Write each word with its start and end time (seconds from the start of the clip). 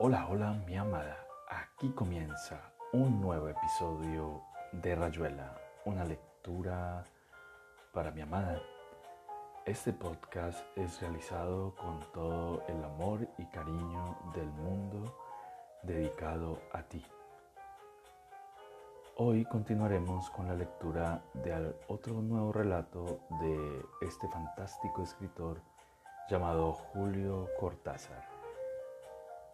Hola, 0.00 0.26
hola, 0.28 0.54
mi 0.66 0.76
amada. 0.76 1.24
Aquí 1.48 1.92
comienza 1.92 2.72
un 2.92 3.20
nuevo 3.20 3.48
episodio 3.48 4.42
de 4.72 4.96
Rayuela, 4.96 5.56
una 5.84 6.04
lectura 6.04 7.04
para 7.92 8.10
mi 8.10 8.22
amada. 8.22 8.60
Este 9.64 9.92
podcast 9.92 10.66
es 10.76 11.00
realizado 11.00 11.76
con 11.76 12.00
todo 12.12 12.64
el 12.66 12.82
amor 12.82 13.28
y 13.38 13.46
cariño 13.46 14.18
del 14.34 14.48
mundo 14.48 15.16
dedicado 15.84 16.60
a 16.72 16.82
ti. 16.82 17.06
Hoy 19.14 19.44
continuaremos 19.44 20.28
con 20.30 20.48
la 20.48 20.54
lectura 20.54 21.22
de 21.34 21.72
otro 21.86 22.14
nuevo 22.14 22.50
relato 22.50 23.20
de 23.40 23.86
este 24.00 24.28
fantástico 24.28 25.04
escritor 25.04 25.62
llamado 26.28 26.72
Julio 26.72 27.48
Cortázar. 27.60 28.33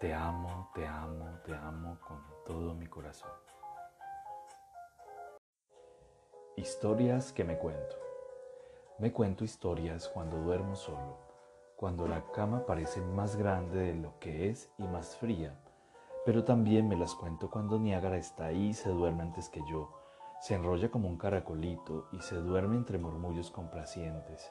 Te 0.01 0.15
amo, 0.15 0.71
te 0.75 0.87
amo, 0.87 1.27
te 1.45 1.55
amo 1.55 1.99
con 2.01 2.23
todo 2.47 2.75
mi 2.75 2.87
corazón. 2.87 3.31
Historias 6.57 7.35
que 7.35 7.45
me 7.45 7.59
cuento. 7.59 7.97
Me 8.99 9.13
cuento 9.13 9.45
historias 9.45 10.09
cuando 10.09 10.39
duermo 10.39 10.75
solo, 10.75 11.19
cuando 11.77 12.09
la 12.09 12.23
cama 12.33 12.65
parece 12.65 13.03
más 13.03 13.37
grande 13.37 13.79
de 13.79 13.95
lo 13.95 14.19
que 14.21 14.49
es 14.49 14.73
y 14.79 14.85
más 14.85 15.19
fría, 15.19 15.55
pero 16.25 16.45
también 16.45 16.89
me 16.89 16.97
las 16.97 17.15
cuento 17.15 17.51
cuando 17.51 17.79
Niágara 17.79 18.17
está 18.17 18.47
ahí 18.47 18.69
y 18.69 18.73
se 18.73 18.89
duerme 18.89 19.25
antes 19.25 19.51
que 19.51 19.61
yo, 19.71 19.93
se 20.41 20.55
enrolla 20.55 20.91
como 20.91 21.11
un 21.11 21.19
caracolito 21.19 22.09
y 22.13 22.23
se 22.23 22.37
duerme 22.37 22.77
entre 22.77 22.97
murmullos 22.97 23.51
complacientes, 23.51 24.51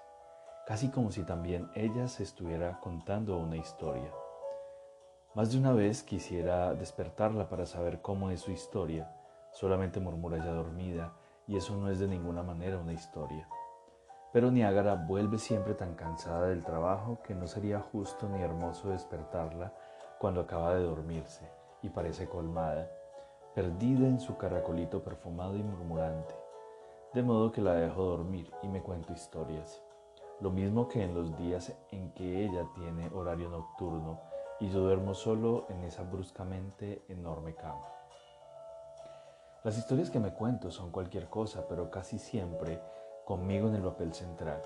casi 0.67 0.91
como 0.91 1.11
si 1.11 1.23
también 1.23 1.71
ella 1.73 2.07
se 2.07 2.21
estuviera 2.21 2.79
contando 2.81 3.35
una 3.39 3.57
historia. 3.57 4.13
Más 5.35 5.51
de 5.51 5.59
una 5.59 5.73
vez 5.73 6.01
quisiera 6.01 6.73
despertarla 6.73 7.49
para 7.49 7.67
saber 7.67 8.01
cómo 8.01 8.31
es 8.31 8.41
su 8.41 8.49
historia. 8.49 9.15
Solamente 9.51 9.99
murmura 9.99 10.37
ya 10.39 10.51
dormida 10.51 11.13
y 11.45 11.55
eso 11.55 11.75
no 11.75 11.91
es 11.91 11.99
de 11.99 12.07
ninguna 12.07 12.41
manera 12.41 12.79
una 12.79 12.93
historia. 12.93 13.47
Pero 14.33 14.49
Niágara 14.49 14.95
vuelve 14.95 15.37
siempre 15.37 15.75
tan 15.75 15.93
cansada 15.93 16.47
del 16.47 16.65
trabajo 16.65 17.19
que 17.23 17.35
no 17.35 17.45
sería 17.45 17.79
justo 17.79 18.27
ni 18.27 18.41
hermoso 18.41 18.89
despertarla 18.89 19.71
cuando 20.17 20.41
acaba 20.41 20.73
de 20.73 20.81
dormirse 20.81 21.47
y 21.83 21.89
parece 21.89 22.27
colmada, 22.27 22.89
perdida 23.53 24.07
en 24.07 24.19
su 24.19 24.35
caracolito 24.35 25.03
perfumado 25.03 25.55
y 25.55 25.61
murmurante. 25.61 26.33
De 27.13 27.21
modo 27.21 27.51
que 27.51 27.61
la 27.61 27.75
dejo 27.75 28.03
dormir 28.03 28.51
y 28.63 28.67
me 28.67 28.81
cuento 28.81 29.13
historias. 29.13 29.79
Lo 30.39 30.49
mismo 30.49 30.87
que 30.87 31.03
en 31.03 31.13
los 31.13 31.37
días 31.37 31.71
en 31.91 32.13
que 32.13 32.45
ella 32.45 32.65
tiene 32.73 33.09
horario 33.13 33.49
nocturno 33.49 34.28
y 34.59 34.69
yo 34.69 34.81
duermo 34.81 35.13
solo 35.13 35.65
en 35.69 35.83
esa 35.83 36.03
bruscamente 36.03 37.03
enorme 37.07 37.55
cama. 37.55 37.87
Las 39.63 39.77
historias 39.77 40.09
que 40.09 40.19
me 40.19 40.33
cuento 40.33 40.71
son 40.71 40.91
cualquier 40.91 41.29
cosa, 41.29 41.65
pero 41.67 41.89
casi 41.89 42.19
siempre 42.19 42.81
conmigo 43.25 43.67
en 43.67 43.75
el 43.75 43.81
papel 43.81 44.13
central. 44.13 44.61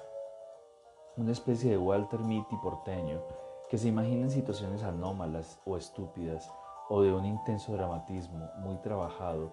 Una 1.17 1.31
especie 1.31 1.71
de 1.71 1.77
Walter 1.77 2.19
Mitty 2.19 2.55
porteño 2.58 3.21
que 3.69 3.77
se 3.77 3.88
imagina 3.88 4.23
en 4.23 4.31
situaciones 4.31 4.83
anómalas 4.83 5.59
o 5.66 5.77
estúpidas 5.77 6.52
o 6.89 7.02
de 7.02 7.14
un 7.14 7.25
intenso 7.25 7.73
dramatismo 7.73 8.49
muy 8.58 8.77
trabajado 8.77 9.52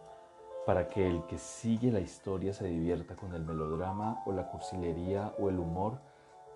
para 0.66 0.88
que 0.88 1.06
el 1.06 1.24
que 1.26 1.38
sigue 1.38 1.90
la 1.90 2.00
historia 2.00 2.52
se 2.52 2.66
divierta 2.66 3.16
con 3.16 3.34
el 3.34 3.44
melodrama 3.44 4.22
o 4.26 4.32
la 4.32 4.48
cursilería 4.50 5.34
o 5.38 5.48
el 5.48 5.58
humor 5.58 5.98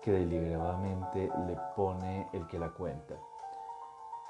que 0.01 0.11
deliberadamente 0.11 1.31
le 1.47 1.57
pone 1.75 2.27
el 2.33 2.47
que 2.47 2.59
la 2.59 2.69
cuenta 2.69 3.15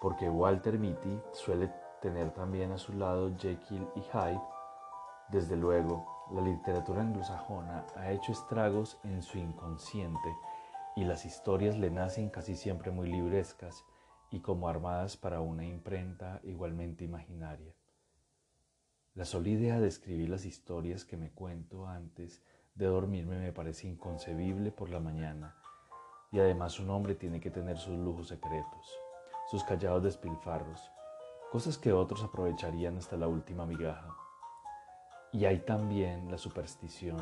porque 0.01 0.29
Walter 0.29 0.77
Mitty 0.77 1.21
suele 1.31 1.71
tener 2.01 2.31
también 2.31 2.71
a 2.71 2.77
su 2.77 2.93
lado 2.93 3.35
Jekyll 3.37 3.87
y 3.95 4.01
Hyde. 4.01 4.41
Desde 5.29 5.55
luego, 5.55 6.05
la 6.31 6.41
literatura 6.41 7.01
anglosajona 7.01 7.85
ha 7.95 8.11
hecho 8.11 8.31
estragos 8.31 8.99
en 9.03 9.21
su 9.21 9.37
inconsciente 9.37 10.35
y 10.95 11.03
las 11.03 11.25
historias 11.25 11.77
le 11.77 11.89
nacen 11.89 12.29
casi 12.29 12.55
siempre 12.55 12.91
muy 12.91 13.09
librescas 13.09 13.83
y 14.31 14.41
como 14.41 14.67
armadas 14.67 15.17
para 15.17 15.39
una 15.41 15.65
imprenta 15.65 16.39
igualmente 16.43 17.03
imaginaria. 17.03 17.73
La 19.13 19.25
sola 19.25 19.49
idea 19.49 19.79
de 19.79 19.87
escribir 19.87 20.29
las 20.29 20.45
historias 20.45 21.05
que 21.05 21.17
me 21.17 21.31
cuento 21.31 21.87
antes 21.87 22.43
de 22.75 22.85
dormirme 22.85 23.39
me 23.39 23.53
parece 23.53 23.87
inconcebible 23.87 24.71
por 24.71 24.89
la 24.89 24.99
mañana 24.99 25.55
y 26.31 26.39
además 26.39 26.79
un 26.79 26.89
hombre 26.89 27.15
tiene 27.15 27.39
que 27.39 27.49
tener 27.49 27.77
sus 27.77 27.97
lujos 27.97 28.27
secretos 28.27 29.04
sus 29.55 29.63
callados 29.63 30.03
despilfarros, 30.03 30.91
cosas 31.49 31.77
que 31.77 31.93
otros 31.93 32.21
aprovecharían 32.25 32.97
hasta 32.97 33.15
la 33.15 33.29
última 33.29 33.65
migaja. 33.65 34.13
Y 35.31 35.45
hay 35.45 35.59
también 35.59 36.29
la 36.29 36.37
superstición. 36.37 37.21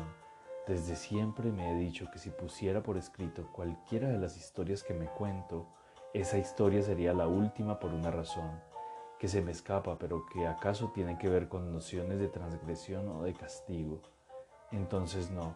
Desde 0.66 0.96
siempre 0.96 1.52
me 1.52 1.70
he 1.70 1.78
dicho 1.78 2.08
que 2.12 2.18
si 2.18 2.30
pusiera 2.30 2.82
por 2.82 2.96
escrito 2.96 3.46
cualquiera 3.52 4.08
de 4.08 4.18
las 4.18 4.36
historias 4.36 4.82
que 4.82 4.94
me 4.94 5.06
cuento, 5.06 5.68
esa 6.12 6.36
historia 6.36 6.82
sería 6.82 7.12
la 7.12 7.28
última 7.28 7.78
por 7.78 7.94
una 7.94 8.10
razón, 8.10 8.60
que 9.20 9.28
se 9.28 9.40
me 9.40 9.52
escapa, 9.52 9.96
pero 9.96 10.26
que 10.26 10.48
acaso 10.48 10.90
tiene 10.92 11.16
que 11.18 11.28
ver 11.28 11.48
con 11.48 11.72
nociones 11.72 12.18
de 12.18 12.26
transgresión 12.26 13.06
o 13.10 13.22
de 13.22 13.32
castigo. 13.32 14.00
Entonces 14.72 15.30
no, 15.30 15.54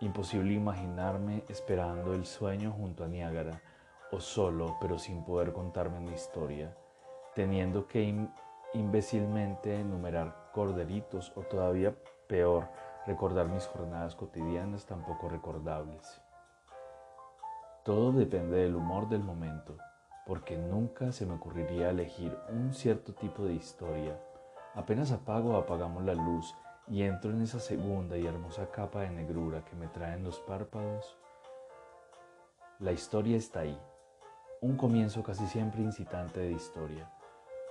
imposible 0.00 0.52
imaginarme 0.52 1.42
esperando 1.48 2.12
el 2.12 2.26
sueño 2.26 2.70
junto 2.70 3.02
a 3.02 3.08
Niágara, 3.08 3.62
o 4.10 4.20
solo 4.20 4.76
pero 4.80 4.98
sin 4.98 5.24
poder 5.24 5.52
contarme 5.52 5.98
una 5.98 6.12
historia, 6.12 6.76
teniendo 7.34 7.86
que 7.86 8.28
imbécilmente 8.74 9.80
enumerar 9.80 10.50
corderitos 10.52 11.32
o 11.36 11.42
todavía 11.42 11.94
peor, 12.26 12.68
recordar 13.06 13.48
mis 13.48 13.66
jornadas 13.66 14.14
cotidianas 14.14 14.86
tan 14.86 15.02
poco 15.04 15.28
recordables. 15.28 16.20
Todo 17.84 18.12
depende 18.12 18.58
del 18.58 18.76
humor 18.76 19.08
del 19.08 19.22
momento, 19.22 19.76
porque 20.26 20.58
nunca 20.58 21.10
se 21.12 21.24
me 21.24 21.34
ocurriría 21.34 21.88
elegir 21.88 22.36
un 22.50 22.74
cierto 22.74 23.14
tipo 23.14 23.44
de 23.44 23.54
historia. 23.54 24.20
Apenas 24.74 25.10
apago 25.10 25.56
apagamos 25.56 26.04
la 26.04 26.14
luz 26.14 26.54
y 26.86 27.02
entro 27.02 27.30
en 27.30 27.42
esa 27.42 27.60
segunda 27.60 28.16
y 28.18 28.26
hermosa 28.26 28.70
capa 28.70 29.00
de 29.00 29.10
negrura 29.10 29.64
que 29.64 29.76
me 29.76 29.88
traen 29.88 30.22
los 30.24 30.38
párpados, 30.40 31.16
la 32.80 32.92
historia 32.92 33.36
está 33.36 33.60
ahí, 33.60 33.78
un 34.60 34.76
comienzo 34.76 35.22
casi 35.22 35.46
siempre 35.46 35.82
incitante 35.82 36.40
de 36.40 36.50
historia. 36.50 37.08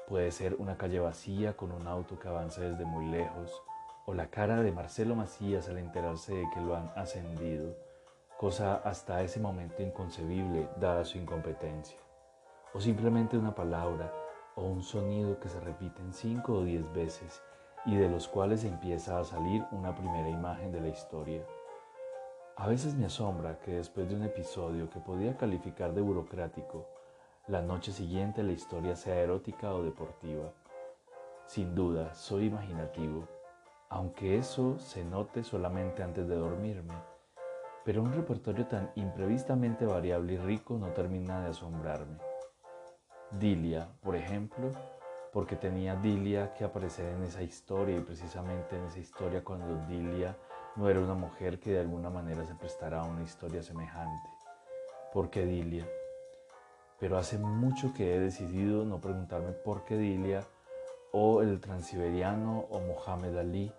Puede 0.07 0.31
ser 0.31 0.55
una 0.57 0.77
calle 0.77 0.99
vacía 0.99 1.57
con 1.57 1.73
un 1.73 1.85
auto 1.85 2.17
que 2.17 2.29
avanza 2.29 2.61
desde 2.61 2.85
muy 2.85 3.07
lejos, 3.07 3.61
o 4.05 4.13
la 4.13 4.29
cara 4.29 4.61
de 4.61 4.71
Marcelo 4.71 5.13
Macías 5.15 5.67
al 5.67 5.79
enterarse 5.79 6.33
de 6.33 6.49
que 6.53 6.61
lo 6.61 6.77
han 6.77 6.89
ascendido, 6.95 7.75
cosa 8.37 8.75
hasta 8.75 9.21
ese 9.21 9.41
momento 9.41 9.83
inconcebible 9.83 10.69
dada 10.79 11.03
su 11.03 11.17
incompetencia, 11.17 11.99
o 12.73 12.79
simplemente 12.79 13.37
una 13.37 13.53
palabra 13.53 14.13
o 14.55 14.63
un 14.63 14.81
sonido 14.81 15.39
que 15.41 15.49
se 15.49 15.59
repiten 15.59 16.13
cinco 16.13 16.53
o 16.53 16.63
diez 16.63 16.89
veces 16.93 17.41
y 17.85 17.97
de 17.97 18.07
los 18.07 18.29
cuales 18.29 18.63
empieza 18.63 19.19
a 19.19 19.25
salir 19.25 19.65
una 19.71 19.93
primera 19.93 20.29
imagen 20.29 20.71
de 20.71 20.81
la 20.81 20.87
historia. 20.87 21.43
A 22.59 22.65
veces 22.65 22.95
me 22.95 23.05
asombra 23.05 23.59
que 23.59 23.73
después 23.73 24.09
de 24.09 24.15
un 24.15 24.23
episodio 24.23 24.89
que 24.89 24.99
podía 24.99 25.37
calificar 25.37 25.93
de 25.93 26.01
burocrático, 26.01 26.87
la 27.47 27.61
noche 27.61 27.91
siguiente 27.91 28.41
la 28.41 28.51
historia 28.51 28.95
sea 28.95 29.13
erótica 29.13 29.75
o 29.75 29.83
deportiva. 29.83 30.51
Sin 31.45 31.75
duda, 31.75 32.15
soy 32.15 32.45
imaginativo, 32.45 33.27
aunque 33.89 34.39
eso 34.39 34.79
se 34.79 35.05
note 35.05 35.43
solamente 35.43 36.01
antes 36.01 36.27
de 36.27 36.35
dormirme. 36.35 36.95
Pero 37.85 38.01
un 38.01 38.11
repertorio 38.11 38.65
tan 38.65 38.91
imprevistamente 38.95 39.85
variable 39.85 40.33
y 40.33 40.37
rico 40.37 40.79
no 40.79 40.87
termina 40.93 41.43
de 41.43 41.51
asombrarme. 41.51 42.17
Dilia, 43.39 43.87
por 44.01 44.15
ejemplo, 44.15 44.71
porque 45.31 45.57
tenía 45.57 45.95
Dilia 45.95 46.55
que 46.55 46.63
aparecer 46.63 47.13
en 47.13 47.21
esa 47.21 47.43
historia 47.43 47.97
y 47.97 48.01
precisamente 48.01 48.77
en 48.77 48.85
esa 48.85 48.97
historia 48.97 49.43
cuando 49.43 49.85
Dilia 49.85 50.35
no 50.77 50.89
era 50.89 50.99
una 50.99 51.15
mujer 51.15 51.59
que 51.59 51.71
de 51.71 51.79
alguna 51.79 52.09
manera 52.09 52.45
se 52.45 52.53
prestara 52.53 53.01
a 53.01 53.03
una 53.03 53.23
historia 53.23 53.63
semejante. 53.63 54.29
¿Por 55.11 55.29
qué 55.29 55.45
Dilia? 55.45 55.87
Pero 56.99 57.17
hace 57.17 57.37
mucho 57.39 57.93
que 57.93 58.15
he 58.15 58.19
decidido 58.19 58.85
no 58.85 59.01
preguntarme 59.01 59.51
por 59.51 59.85
qué 59.85 59.97
Dilia 59.97 60.43
o 61.11 61.41
el 61.41 61.59
transiberiano 61.59 62.67
o 62.69 62.79
Mohamed 62.79 63.37
Ali 63.37 63.71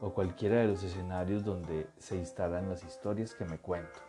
o 0.00 0.12
cualquiera 0.12 0.56
de 0.56 0.68
los 0.68 0.82
escenarios 0.82 1.44
donde 1.44 1.86
se 1.98 2.16
instalan 2.16 2.68
las 2.68 2.84
historias 2.84 3.34
que 3.34 3.46
me 3.46 3.58
cuento. 3.58 4.00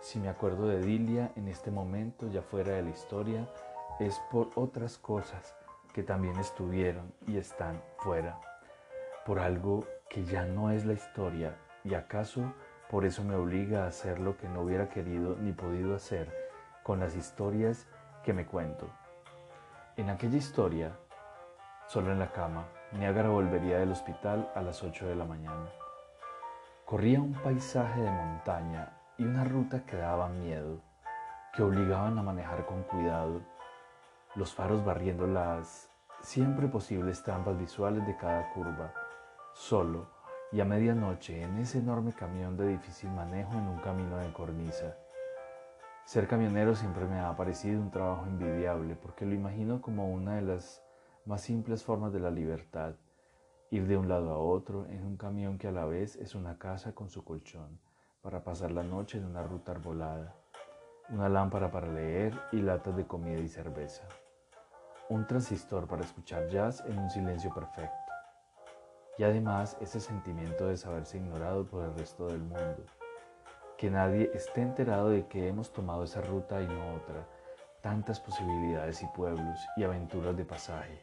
Si 0.00 0.18
me 0.18 0.28
acuerdo 0.28 0.66
de 0.66 0.80
Dilia 0.80 1.32
en 1.36 1.46
este 1.48 1.70
momento, 1.70 2.28
ya 2.28 2.42
fuera 2.42 2.72
de 2.72 2.82
la 2.82 2.90
historia, 2.90 3.48
es 4.00 4.20
por 4.30 4.50
otras 4.56 4.98
cosas 4.98 5.54
que 5.94 6.02
también 6.02 6.36
estuvieron 6.38 7.12
y 7.26 7.36
están 7.36 7.80
fuera, 7.98 8.38
por 9.24 9.38
algo 9.38 9.86
que 10.08 10.24
ya 10.24 10.44
no 10.44 10.70
es 10.70 10.84
la 10.84 10.92
historia 10.92 11.56
y 11.84 11.94
acaso 11.94 12.52
por 12.90 13.04
eso 13.04 13.24
me 13.24 13.34
obliga 13.34 13.84
a 13.84 13.88
hacer 13.88 14.20
lo 14.20 14.36
que 14.36 14.48
no 14.48 14.60
hubiera 14.60 14.88
querido 14.88 15.36
ni 15.36 15.52
podido 15.52 15.94
hacer 15.94 16.32
con 16.82 17.00
las 17.00 17.16
historias 17.16 17.86
que 18.22 18.32
me 18.32 18.46
cuento. 18.46 18.88
En 19.96 20.10
aquella 20.10 20.36
historia, 20.36 20.92
solo 21.88 22.12
en 22.12 22.18
la 22.18 22.30
cama, 22.30 22.66
Niágara 22.92 23.28
volvería 23.28 23.78
del 23.78 23.90
hospital 23.90 24.50
a 24.54 24.62
las 24.62 24.82
8 24.82 25.06
de 25.06 25.16
la 25.16 25.24
mañana. 25.24 25.68
Corría 26.84 27.20
un 27.20 27.32
paisaje 27.32 28.00
de 28.00 28.10
montaña 28.10 28.92
y 29.18 29.24
una 29.24 29.42
ruta 29.42 29.84
que 29.84 29.96
daba 29.96 30.28
miedo, 30.28 30.80
que 31.52 31.62
obligaban 31.62 32.18
a 32.18 32.22
manejar 32.22 32.66
con 32.66 32.84
cuidado, 32.84 33.40
los 34.36 34.54
faros 34.54 34.84
barriendo 34.84 35.26
las 35.26 35.90
siempre 36.20 36.68
posibles 36.68 37.22
trampas 37.22 37.58
visuales 37.58 38.06
de 38.06 38.16
cada 38.16 38.52
curva, 38.52 38.92
solo 39.56 40.06
y 40.52 40.60
a 40.60 40.66
medianoche 40.66 41.42
en 41.42 41.56
ese 41.56 41.78
enorme 41.78 42.12
camión 42.12 42.58
de 42.58 42.68
difícil 42.68 43.10
manejo 43.10 43.52
en 43.54 43.66
un 43.66 43.78
camino 43.78 44.18
de 44.18 44.30
cornisa. 44.32 44.96
Ser 46.04 46.28
camionero 46.28 46.76
siempre 46.76 47.06
me 47.06 47.18
ha 47.18 47.34
parecido 47.34 47.80
un 47.80 47.90
trabajo 47.90 48.26
envidiable 48.26 48.94
porque 48.96 49.24
lo 49.24 49.34
imagino 49.34 49.80
como 49.80 50.12
una 50.12 50.36
de 50.36 50.42
las 50.42 50.82
más 51.24 51.40
simples 51.40 51.82
formas 51.82 52.12
de 52.12 52.20
la 52.20 52.30
libertad, 52.30 52.96
ir 53.70 53.86
de 53.88 53.96
un 53.96 54.08
lado 54.08 54.30
a 54.30 54.38
otro 54.38 54.86
en 54.90 55.04
un 55.04 55.16
camión 55.16 55.56
que 55.56 55.68
a 55.68 55.72
la 55.72 55.86
vez 55.86 56.16
es 56.16 56.34
una 56.34 56.58
casa 56.58 56.94
con 56.94 57.08
su 57.08 57.24
colchón 57.24 57.80
para 58.20 58.44
pasar 58.44 58.70
la 58.70 58.82
noche 58.82 59.16
en 59.16 59.24
una 59.24 59.42
ruta 59.42 59.72
arbolada, 59.72 60.34
una 61.08 61.30
lámpara 61.30 61.70
para 61.70 61.88
leer 61.88 62.38
y 62.52 62.60
latas 62.60 62.94
de 62.94 63.06
comida 63.06 63.40
y 63.40 63.48
cerveza, 63.48 64.04
un 65.08 65.26
transistor 65.26 65.88
para 65.88 66.04
escuchar 66.04 66.46
jazz 66.50 66.84
en 66.86 66.98
un 66.98 67.10
silencio 67.10 67.52
perfecto 67.54 68.05
y 69.18 69.24
además 69.24 69.76
ese 69.80 70.00
sentimiento 70.00 70.66
de 70.66 70.76
saberse 70.76 71.18
ignorado 71.18 71.64
por 71.66 71.84
el 71.84 71.96
resto 71.96 72.26
del 72.26 72.40
mundo. 72.40 72.84
Que 73.78 73.90
nadie 73.90 74.30
esté 74.34 74.62
enterado 74.62 75.10
de 75.10 75.26
que 75.26 75.48
hemos 75.48 75.72
tomado 75.72 76.04
esa 76.04 76.20
ruta 76.20 76.60
y 76.60 76.66
no 76.66 76.94
otra. 76.94 77.26
Tantas 77.82 78.20
posibilidades 78.20 79.02
y 79.02 79.06
pueblos 79.06 79.58
y 79.76 79.84
aventuras 79.84 80.36
de 80.36 80.44
pasaje, 80.44 81.00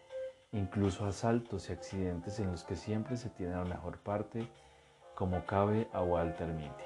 incluso 0.51 1.05
asaltos 1.05 1.69
y 1.69 1.73
accidentes 1.73 2.39
en 2.39 2.51
los 2.51 2.63
que 2.63 2.75
siempre 2.75 3.15
se 3.15 3.29
tiene 3.29 3.55
la 3.55 3.63
mejor 3.63 3.99
parte, 3.99 4.47
como 5.15 5.45
cabe 5.45 5.87
a 5.93 6.01
Walter 6.01 6.47
Mitty. 6.47 6.83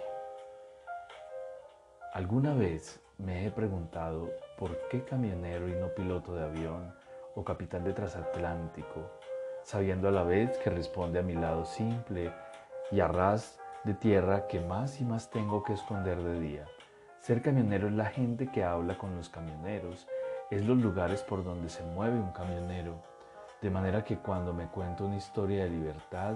Alguna 2.14 2.54
vez 2.54 3.02
me 3.18 3.46
he 3.46 3.52
preguntado 3.52 4.30
por 4.58 4.78
qué 4.90 5.04
camionero 5.04 5.68
y 5.68 5.74
no 5.74 5.88
piloto 5.96 6.36
de 6.36 6.44
avión 6.44 6.94
o 7.36 7.44
capitán 7.44 7.84
de 7.84 7.94
transatlántico 7.94 9.17
sabiendo 9.68 10.08
a 10.08 10.12
la 10.12 10.24
vez 10.24 10.58
que 10.60 10.70
responde 10.70 11.20
a 11.20 11.24
mi 11.24 11.34
lado 11.34 11.66
simple 11.66 12.32
y 12.90 13.02
a 13.02 13.10
ras 13.10 13.60
de 13.84 13.94
tierra 13.94 14.48
que 14.48 14.62
más 14.62 15.02
y 15.02 15.04
más 15.04 15.30
tengo 15.30 15.62
que 15.62 15.74
esconder 15.74 16.24
de 16.24 16.40
día. 16.40 16.66
Ser 17.20 17.42
camionero 17.42 17.88
es 17.88 17.94
la 17.94 18.06
gente 18.06 18.50
que 18.50 18.64
habla 18.64 18.98
con 18.98 19.18
los 19.18 19.28
camioneros, 19.28 20.08
es 20.50 20.66
los 20.66 20.78
lugares 20.78 21.22
por 21.22 21.44
donde 21.44 21.68
se 21.68 21.84
mueve 21.84 22.18
un 22.18 22.32
camionero, 22.32 23.04
de 23.62 23.70
manera 23.70 24.06
que 24.06 24.20
cuando 24.20 24.54
me 24.54 24.68
cuento 24.68 25.06
una 25.06 25.18
historia 25.18 25.66
de 25.66 25.70
libertad, 25.70 26.36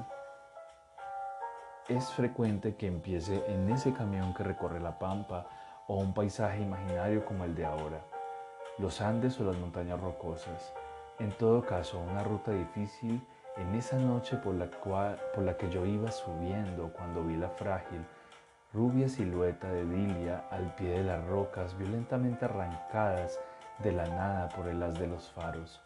es 1.87 2.11
frecuente 2.11 2.75
que 2.75 2.87
empiece 2.87 3.45
en 3.47 3.69
ese 3.71 3.93
camión 3.93 4.33
que 4.33 4.43
recorre 4.43 4.81
la 4.81 4.99
pampa 4.99 5.47
o 5.87 5.95
un 5.95 6.13
paisaje 6.13 6.61
imaginario 6.61 7.23
como 7.23 7.45
el 7.45 7.55
de 7.55 7.63
ahora, 7.63 8.01
los 8.77 8.99
Andes 8.99 9.39
o 9.39 9.45
las 9.45 9.55
montañas 9.55 10.01
rocosas. 10.01 10.73
En 11.21 11.29
todo 11.33 11.63
caso, 11.63 11.99
una 11.99 12.23
ruta 12.23 12.49
difícil 12.49 13.21
en 13.55 13.75
esa 13.75 13.95
noche 13.95 14.37
por 14.37 14.55
la, 14.55 14.65
cual, 14.65 15.21
por 15.35 15.43
la 15.43 15.55
que 15.55 15.69
yo 15.69 15.85
iba 15.85 16.09
subiendo 16.09 16.91
cuando 16.93 17.23
vi 17.23 17.35
la 17.35 17.49
frágil, 17.49 18.03
rubia 18.73 19.07
silueta 19.07 19.71
de 19.71 19.85
Dilia 19.85 20.45
al 20.49 20.73
pie 20.73 20.89
de 20.89 21.03
las 21.03 21.23
rocas 21.27 21.77
violentamente 21.77 22.45
arrancadas 22.45 23.39
de 23.83 23.91
la 23.91 24.07
nada 24.07 24.49
por 24.49 24.67
el 24.67 24.81
haz 24.81 24.97
de 24.97 25.05
los 25.05 25.29
faros, 25.29 25.79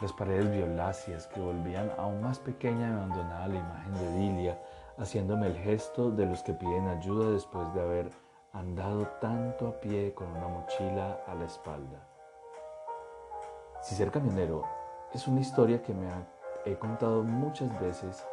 las 0.00 0.14
paredes 0.14 0.50
violáceas 0.50 1.26
que 1.26 1.38
volvían 1.38 1.92
aún 1.98 2.22
más 2.22 2.38
pequeña 2.38 2.88
y 2.88 2.92
abandonada 2.92 3.46
la 3.46 3.58
imagen 3.58 3.92
de 3.92 4.12
Dilia, 4.12 4.58
haciéndome 4.96 5.48
el 5.48 5.58
gesto 5.58 6.10
de 6.10 6.24
los 6.24 6.42
que 6.42 6.54
piden 6.54 6.88
ayuda 6.88 7.30
después 7.30 7.74
de 7.74 7.82
haber 7.82 8.10
andado 8.54 9.06
tanto 9.20 9.68
a 9.68 9.80
pie 9.82 10.14
con 10.14 10.28
una 10.28 10.48
mochila 10.48 11.18
a 11.26 11.34
la 11.34 11.44
espalda. 11.44 12.08
Si 13.82 13.94
ser 13.94 14.10
camionero 14.10 14.77
es 15.14 15.26
una 15.26 15.40
historia 15.40 15.82
que 15.82 15.94
me 15.94 16.08
he 16.64 16.76
contado 16.76 17.22
muchas 17.22 17.78
veces. 17.80 18.26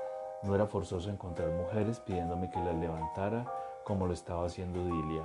No 0.44 0.54
era 0.54 0.68
forzoso 0.68 1.10
encontrar 1.10 1.50
mujeres 1.50 2.00
pidiéndome 2.00 2.50
que 2.50 2.60
las 2.60 2.76
levantara 2.76 3.46
como 3.84 4.08
lo 4.08 4.14
estaba 4.14 4.46
haciendo 4.46 4.84
Dilia, 4.84 5.24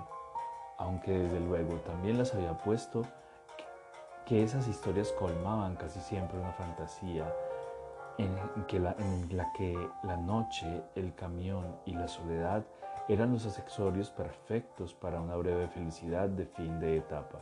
aunque 0.79 1.11
desde 1.11 1.41
luego 1.41 1.75
también 1.81 2.19
las 2.19 2.35
había 2.35 2.56
puesto 2.58 3.02
que 4.26 4.43
esas 4.43 4.69
historias 4.69 5.12
colmaban 5.12 5.76
casi 5.76 5.99
siempre 6.00 6.38
una 6.38 6.52
fantasía 6.52 7.35
en, 8.19 8.37
que 8.67 8.79
la, 8.79 8.94
en 8.99 9.37
la 9.37 9.52
que 9.52 9.76
la 10.02 10.17
noche, 10.17 10.82
el 10.94 11.14
camión 11.14 11.76
y 11.85 11.94
la 11.94 12.06
soledad 12.06 12.64
eran 13.08 13.32
los 13.32 13.47
accesorios 13.47 14.11
perfectos 14.11 14.94
para 14.94 15.20
una 15.20 15.37
breve 15.37 15.67
felicidad 15.69 16.29
de 16.29 16.47
fin 16.47 16.79
de 16.79 16.99
etapa. 16.99 17.41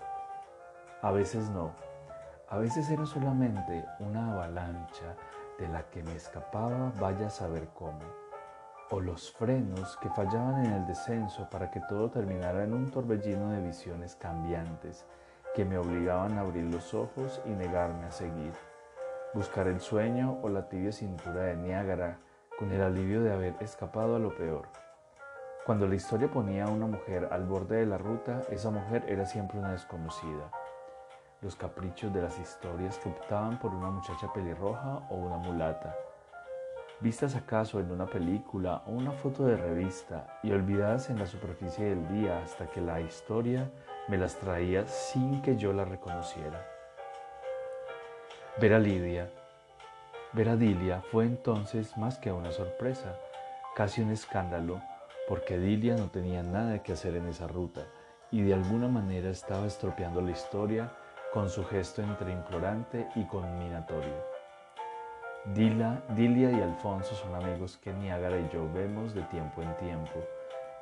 A 1.02 1.10
veces 1.10 1.50
no, 1.50 1.72
a 2.50 2.56
veces 2.56 2.88
era 2.90 3.04
solamente 3.04 3.84
una 4.00 4.32
avalancha 4.32 5.14
de 5.58 5.68
la 5.68 5.82
que 5.90 6.02
me 6.02 6.14
escapaba 6.14 6.92
vaya 6.98 7.26
a 7.26 7.30
saber 7.30 7.68
cómo, 7.74 8.00
o 8.90 9.00
los 9.00 9.30
frenos 9.32 9.98
que 9.98 10.08
fallaban 10.08 10.64
en 10.64 10.72
el 10.72 10.86
descenso 10.86 11.48
para 11.50 11.70
que 11.70 11.80
todo 11.80 12.10
terminara 12.10 12.64
en 12.64 12.72
un 12.72 12.90
torbellino 12.90 13.50
de 13.50 13.60
visiones 13.60 14.16
cambiantes 14.16 15.04
que 15.54 15.66
me 15.66 15.76
obligaban 15.76 16.38
a 16.38 16.40
abrir 16.40 16.64
los 16.64 16.94
ojos 16.94 17.42
y 17.44 17.50
negarme 17.50 18.06
a 18.06 18.12
seguir, 18.12 18.52
buscar 19.34 19.66
el 19.66 19.80
sueño 19.80 20.38
o 20.42 20.48
la 20.48 20.70
tibia 20.70 20.92
cintura 20.92 21.42
de 21.42 21.56
Niágara 21.56 22.18
con 22.58 22.72
el 22.72 22.80
alivio 22.80 23.22
de 23.22 23.32
haber 23.32 23.54
escapado 23.60 24.16
a 24.16 24.18
lo 24.18 24.34
peor. 24.34 24.68
Cuando 25.66 25.86
la 25.86 25.96
historia 25.96 26.30
ponía 26.30 26.64
a 26.64 26.70
una 26.70 26.86
mujer 26.86 27.28
al 27.30 27.44
borde 27.44 27.76
de 27.76 27.86
la 27.86 27.98
ruta, 27.98 28.40
esa 28.50 28.70
mujer 28.70 29.04
era 29.06 29.26
siempre 29.26 29.58
una 29.58 29.72
desconocida 29.72 30.50
los 31.40 31.54
caprichos 31.54 32.12
de 32.12 32.22
las 32.22 32.38
historias 32.38 32.98
que 32.98 33.08
optaban 33.08 33.58
por 33.58 33.72
una 33.72 33.90
muchacha 33.90 34.32
pelirroja 34.32 35.06
o 35.08 35.14
una 35.14 35.36
mulata, 35.36 35.96
vistas 37.00 37.36
acaso 37.36 37.78
en 37.78 37.92
una 37.92 38.06
película 38.06 38.82
o 38.86 38.90
una 38.90 39.12
foto 39.12 39.44
de 39.46 39.56
revista 39.56 40.40
y 40.42 40.50
olvidadas 40.50 41.10
en 41.10 41.18
la 41.18 41.26
superficie 41.26 41.84
del 41.84 42.08
día 42.08 42.42
hasta 42.42 42.66
que 42.66 42.80
la 42.80 43.00
historia 43.00 43.70
me 44.08 44.18
las 44.18 44.36
traía 44.36 44.86
sin 44.88 45.40
que 45.42 45.56
yo 45.56 45.72
la 45.72 45.84
reconociera. 45.84 46.66
Ver 48.60 48.74
a 48.74 48.80
Lidia, 48.80 49.30
ver 50.32 50.48
a 50.48 50.56
Dilia 50.56 51.02
fue 51.12 51.24
entonces 51.24 51.96
más 51.96 52.18
que 52.18 52.32
una 52.32 52.50
sorpresa, 52.50 53.16
casi 53.76 54.02
un 54.02 54.10
escándalo, 54.10 54.80
porque 55.28 55.56
Dilia 55.56 55.94
no 55.94 56.08
tenía 56.08 56.42
nada 56.42 56.82
que 56.82 56.94
hacer 56.94 57.14
en 57.14 57.28
esa 57.28 57.46
ruta 57.46 57.82
y 58.32 58.42
de 58.42 58.54
alguna 58.54 58.88
manera 58.88 59.30
estaba 59.30 59.66
estropeando 59.66 60.20
la 60.20 60.32
historia 60.32 60.90
con 61.32 61.50
su 61.50 61.64
gesto 61.64 62.00
entre 62.02 62.32
implorante 62.32 63.08
y 63.14 63.24
conminatorio. 63.26 64.24
Dila, 65.54 66.02
Dilia 66.16 66.50
y 66.50 66.60
Alfonso 66.60 67.14
son 67.14 67.34
amigos 67.34 67.76
que 67.76 67.92
Niágara 67.92 68.38
y 68.38 68.48
yo 68.48 68.70
vemos 68.72 69.14
de 69.14 69.22
tiempo 69.24 69.62
en 69.62 69.76
tiempo. 69.76 70.24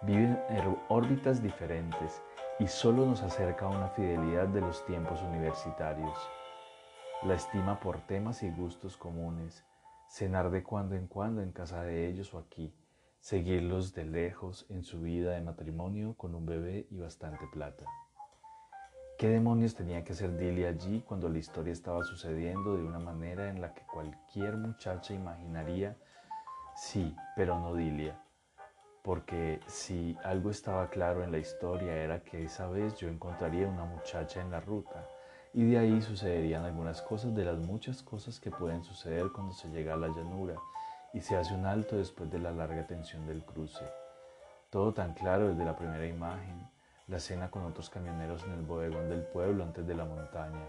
Viven 0.02 0.40
en 0.50 0.78
órbitas 0.88 1.42
diferentes 1.42 2.22
y 2.58 2.68
solo 2.68 3.06
nos 3.06 3.22
acerca 3.22 3.66
una 3.66 3.88
fidelidad 3.88 4.46
de 4.48 4.60
los 4.60 4.84
tiempos 4.86 5.20
universitarios. 5.22 6.16
La 7.24 7.34
estima 7.34 7.80
por 7.80 8.00
temas 8.06 8.42
y 8.42 8.50
gustos 8.50 8.96
comunes, 8.96 9.64
cenar 10.08 10.50
de 10.50 10.62
cuando 10.62 10.94
en 10.94 11.08
cuando 11.08 11.42
en 11.42 11.50
casa 11.50 11.82
de 11.82 12.08
ellos 12.08 12.32
o 12.34 12.38
aquí, 12.38 12.72
seguirlos 13.20 13.94
de 13.94 14.04
lejos 14.04 14.66
en 14.68 14.84
su 14.84 15.00
vida 15.00 15.32
de 15.32 15.40
matrimonio 15.40 16.14
con 16.14 16.34
un 16.34 16.46
bebé 16.46 16.86
y 16.90 16.98
bastante 16.98 17.46
plata. 17.52 17.84
¿Qué 19.18 19.30
demonios 19.30 19.74
tenía 19.74 20.04
que 20.04 20.12
hacer 20.12 20.36
Dilia 20.36 20.68
allí 20.68 21.00
cuando 21.00 21.30
la 21.30 21.38
historia 21.38 21.72
estaba 21.72 22.04
sucediendo 22.04 22.76
de 22.76 22.82
una 22.82 22.98
manera 22.98 23.48
en 23.48 23.62
la 23.62 23.72
que 23.72 23.80
cualquier 23.80 24.58
muchacha 24.58 25.14
imaginaría, 25.14 25.96
sí, 26.74 27.16
pero 27.34 27.58
no 27.58 27.74
Dilia? 27.74 28.20
Porque 29.02 29.58
si 29.68 30.18
algo 30.22 30.50
estaba 30.50 30.90
claro 30.90 31.24
en 31.24 31.32
la 31.32 31.38
historia 31.38 31.96
era 31.96 32.22
que 32.24 32.44
esa 32.44 32.68
vez 32.68 32.94
yo 32.98 33.08
encontraría 33.08 33.66
una 33.66 33.86
muchacha 33.86 34.42
en 34.42 34.50
la 34.50 34.60
ruta 34.60 35.08
y 35.54 35.64
de 35.64 35.78
ahí 35.78 36.02
sucederían 36.02 36.66
algunas 36.66 37.00
cosas 37.00 37.34
de 37.34 37.46
las 37.46 37.58
muchas 37.58 38.02
cosas 38.02 38.38
que 38.38 38.50
pueden 38.50 38.84
suceder 38.84 39.32
cuando 39.32 39.54
se 39.54 39.70
llega 39.70 39.94
a 39.94 39.96
la 39.96 40.08
llanura 40.08 40.56
y 41.14 41.22
se 41.22 41.36
hace 41.36 41.54
un 41.54 41.64
alto 41.64 41.96
después 41.96 42.30
de 42.30 42.38
la 42.38 42.52
larga 42.52 42.86
tensión 42.86 43.26
del 43.26 43.42
cruce. 43.46 43.86
Todo 44.68 44.92
tan 44.92 45.14
claro 45.14 45.48
desde 45.48 45.64
la 45.64 45.74
primera 45.74 46.06
imagen 46.06 46.75
la 47.08 47.20
cena 47.20 47.50
con 47.50 47.64
otros 47.64 47.88
camioneros 47.88 48.44
en 48.44 48.52
el 48.52 48.62
bodegón 48.62 49.08
del 49.08 49.22
pueblo 49.22 49.62
antes 49.62 49.86
de 49.86 49.94
la 49.94 50.04
montaña, 50.04 50.66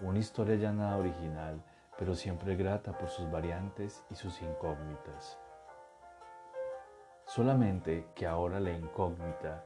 una 0.00 0.18
historia 0.18 0.56
ya 0.56 0.72
nada 0.72 0.96
original, 0.96 1.62
pero 1.98 2.14
siempre 2.14 2.56
grata 2.56 2.96
por 2.96 3.08
sus 3.08 3.30
variantes 3.30 4.04
y 4.10 4.14
sus 4.14 4.40
incógnitas. 4.42 5.38
Solamente 7.26 8.08
que 8.14 8.26
ahora 8.26 8.60
la 8.60 8.72
incógnita 8.72 9.64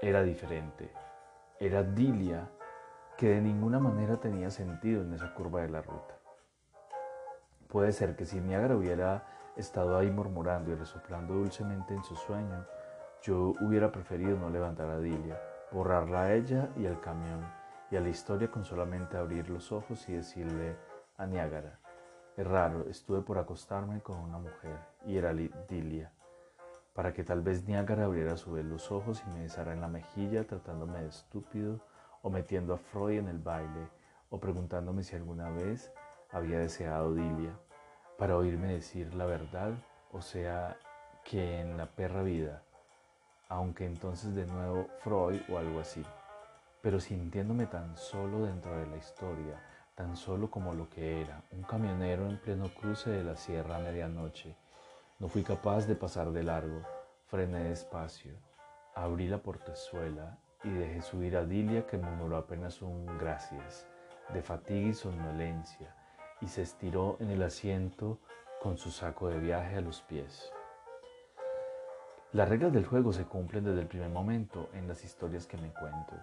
era 0.00 0.22
diferente. 0.22 0.92
Era 1.58 1.82
Dilia 1.82 2.50
que 3.16 3.28
de 3.28 3.40
ninguna 3.40 3.78
manera 3.78 4.16
tenía 4.16 4.50
sentido 4.50 5.02
en 5.02 5.14
esa 5.14 5.32
curva 5.32 5.62
de 5.62 5.70
la 5.70 5.82
ruta. 5.82 6.18
Puede 7.68 7.92
ser 7.92 8.16
que 8.16 8.26
si 8.26 8.40
Niagara 8.40 8.76
hubiera 8.76 9.24
estado 9.56 9.96
ahí 9.96 10.10
murmurando 10.10 10.70
y 10.70 10.74
resoplando 10.74 11.34
dulcemente 11.34 11.94
en 11.94 12.04
su 12.04 12.14
sueño, 12.14 12.66
yo 13.22 13.54
hubiera 13.60 13.90
preferido 13.90 14.36
no 14.36 14.50
levantar 14.50 14.88
a 14.88 14.98
Dilia, 14.98 15.40
borrarla 15.72 16.22
a 16.22 16.34
ella 16.34 16.68
y 16.76 16.86
al 16.86 17.00
camión, 17.00 17.40
y 17.90 17.96
a 17.96 18.00
la 18.00 18.08
historia 18.08 18.50
con 18.50 18.64
solamente 18.64 19.16
abrir 19.16 19.48
los 19.48 19.72
ojos 19.72 20.08
y 20.08 20.14
decirle 20.14 20.76
a 21.16 21.26
Niagara, 21.26 21.78
es 22.36 22.46
raro, 22.46 22.86
estuve 22.90 23.22
por 23.22 23.38
acostarme 23.38 24.02
con 24.02 24.18
una 24.18 24.38
mujer, 24.38 24.76
y 25.06 25.16
era 25.16 25.32
Dilia, 25.32 26.12
para 26.92 27.12
que 27.12 27.24
tal 27.24 27.40
vez 27.40 27.66
Niagara 27.66 28.04
abriera 28.04 28.34
a 28.34 28.36
su 28.36 28.52
vez 28.52 28.64
los 28.64 28.92
ojos 28.92 29.22
y 29.26 29.30
me 29.30 29.42
besara 29.42 29.72
en 29.72 29.80
la 29.80 29.88
mejilla 29.88 30.46
tratándome 30.46 31.00
de 31.00 31.08
estúpido, 31.08 31.80
o 32.20 32.28
metiendo 32.28 32.74
a 32.74 32.78
Freud 32.78 33.18
en 33.18 33.28
el 33.28 33.38
baile, 33.38 33.88
o 34.28 34.38
preguntándome 34.38 35.02
si 35.02 35.16
alguna 35.16 35.48
vez 35.50 35.92
había 36.30 36.58
deseado 36.58 37.14
Dilia, 37.14 37.58
para 38.18 38.36
oírme 38.36 38.68
decir 38.68 39.14
la 39.14 39.24
verdad, 39.26 39.72
o 40.12 40.20
sea, 40.20 40.76
que 41.24 41.60
en 41.60 41.76
la 41.76 41.86
perra 41.86 42.22
vida, 42.22 42.62
aunque 43.48 43.86
entonces 43.86 44.34
de 44.34 44.46
nuevo 44.46 44.88
Freud 45.00 45.40
o 45.48 45.58
algo 45.58 45.80
así, 45.80 46.02
pero 46.80 47.00
sintiéndome 47.00 47.66
tan 47.66 47.96
solo 47.96 48.46
dentro 48.46 48.76
de 48.76 48.86
la 48.86 48.96
historia, 48.96 49.60
tan 49.94 50.16
solo 50.16 50.50
como 50.50 50.74
lo 50.74 50.88
que 50.90 51.22
era, 51.22 51.42
un 51.50 51.62
camionero 51.62 52.28
en 52.28 52.38
pleno 52.38 52.68
cruce 52.68 53.10
de 53.10 53.24
la 53.24 53.36
sierra 53.36 53.76
a 53.76 53.80
medianoche. 53.80 54.54
No 55.18 55.28
fui 55.28 55.42
capaz 55.42 55.86
de 55.86 55.96
pasar 55.96 56.30
de 56.32 56.42
largo, 56.42 56.82
frené 57.26 57.64
despacio, 57.64 58.34
abrí 58.94 59.26
la 59.26 59.38
portezuela 59.38 60.38
y 60.62 60.70
dejé 60.70 61.02
subir 61.02 61.36
a 61.36 61.44
Dilia 61.44 61.86
que 61.86 61.98
murmuró 61.98 62.36
apenas 62.36 62.82
un 62.82 63.06
gracias, 63.18 63.86
de 64.32 64.42
fatiga 64.42 64.88
y 64.88 64.94
somnolencia, 64.94 65.94
y 66.40 66.48
se 66.48 66.62
estiró 66.62 67.16
en 67.20 67.30
el 67.30 67.42
asiento 67.42 68.18
con 68.60 68.76
su 68.76 68.90
saco 68.90 69.28
de 69.28 69.38
viaje 69.38 69.76
a 69.76 69.80
los 69.80 70.02
pies. 70.02 70.52
Las 72.32 72.48
reglas 72.48 72.72
del 72.72 72.84
juego 72.84 73.12
se 73.12 73.24
cumplen 73.24 73.64
desde 73.64 73.82
el 73.82 73.86
primer 73.86 74.10
momento 74.10 74.68
en 74.72 74.88
las 74.88 75.04
historias 75.04 75.46
que 75.46 75.56
me 75.56 75.72
cuento. 75.72 76.14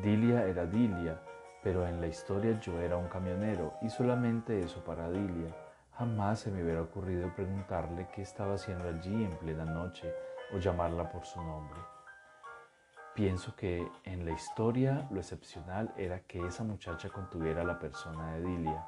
Dilia 0.00 0.46
era 0.46 0.64
Dilia, 0.64 1.20
pero 1.62 1.86
en 1.86 2.00
la 2.00 2.06
historia 2.06 2.58
yo 2.60 2.80
era 2.80 2.96
un 2.96 3.08
camionero 3.08 3.74
y 3.82 3.90
solamente 3.90 4.60
eso 4.60 4.84
para 4.84 5.10
Dilia. 5.10 5.52
Jamás 5.98 6.40
se 6.40 6.52
me 6.52 6.62
hubiera 6.62 6.82
ocurrido 6.82 7.34
preguntarle 7.34 8.08
qué 8.14 8.22
estaba 8.22 8.54
haciendo 8.54 8.88
allí 8.88 9.24
en 9.24 9.36
plena 9.38 9.64
noche 9.64 10.14
o 10.54 10.58
llamarla 10.58 11.10
por 11.10 11.24
su 11.24 11.42
nombre. 11.42 11.80
Pienso 13.14 13.56
que 13.56 13.86
en 14.04 14.24
la 14.24 14.32
historia 14.32 15.08
lo 15.10 15.18
excepcional 15.18 15.92
era 15.96 16.20
que 16.20 16.46
esa 16.46 16.62
muchacha 16.62 17.08
contuviera 17.08 17.64
la 17.64 17.78
persona 17.78 18.34
de 18.34 18.42
Dilia, 18.42 18.86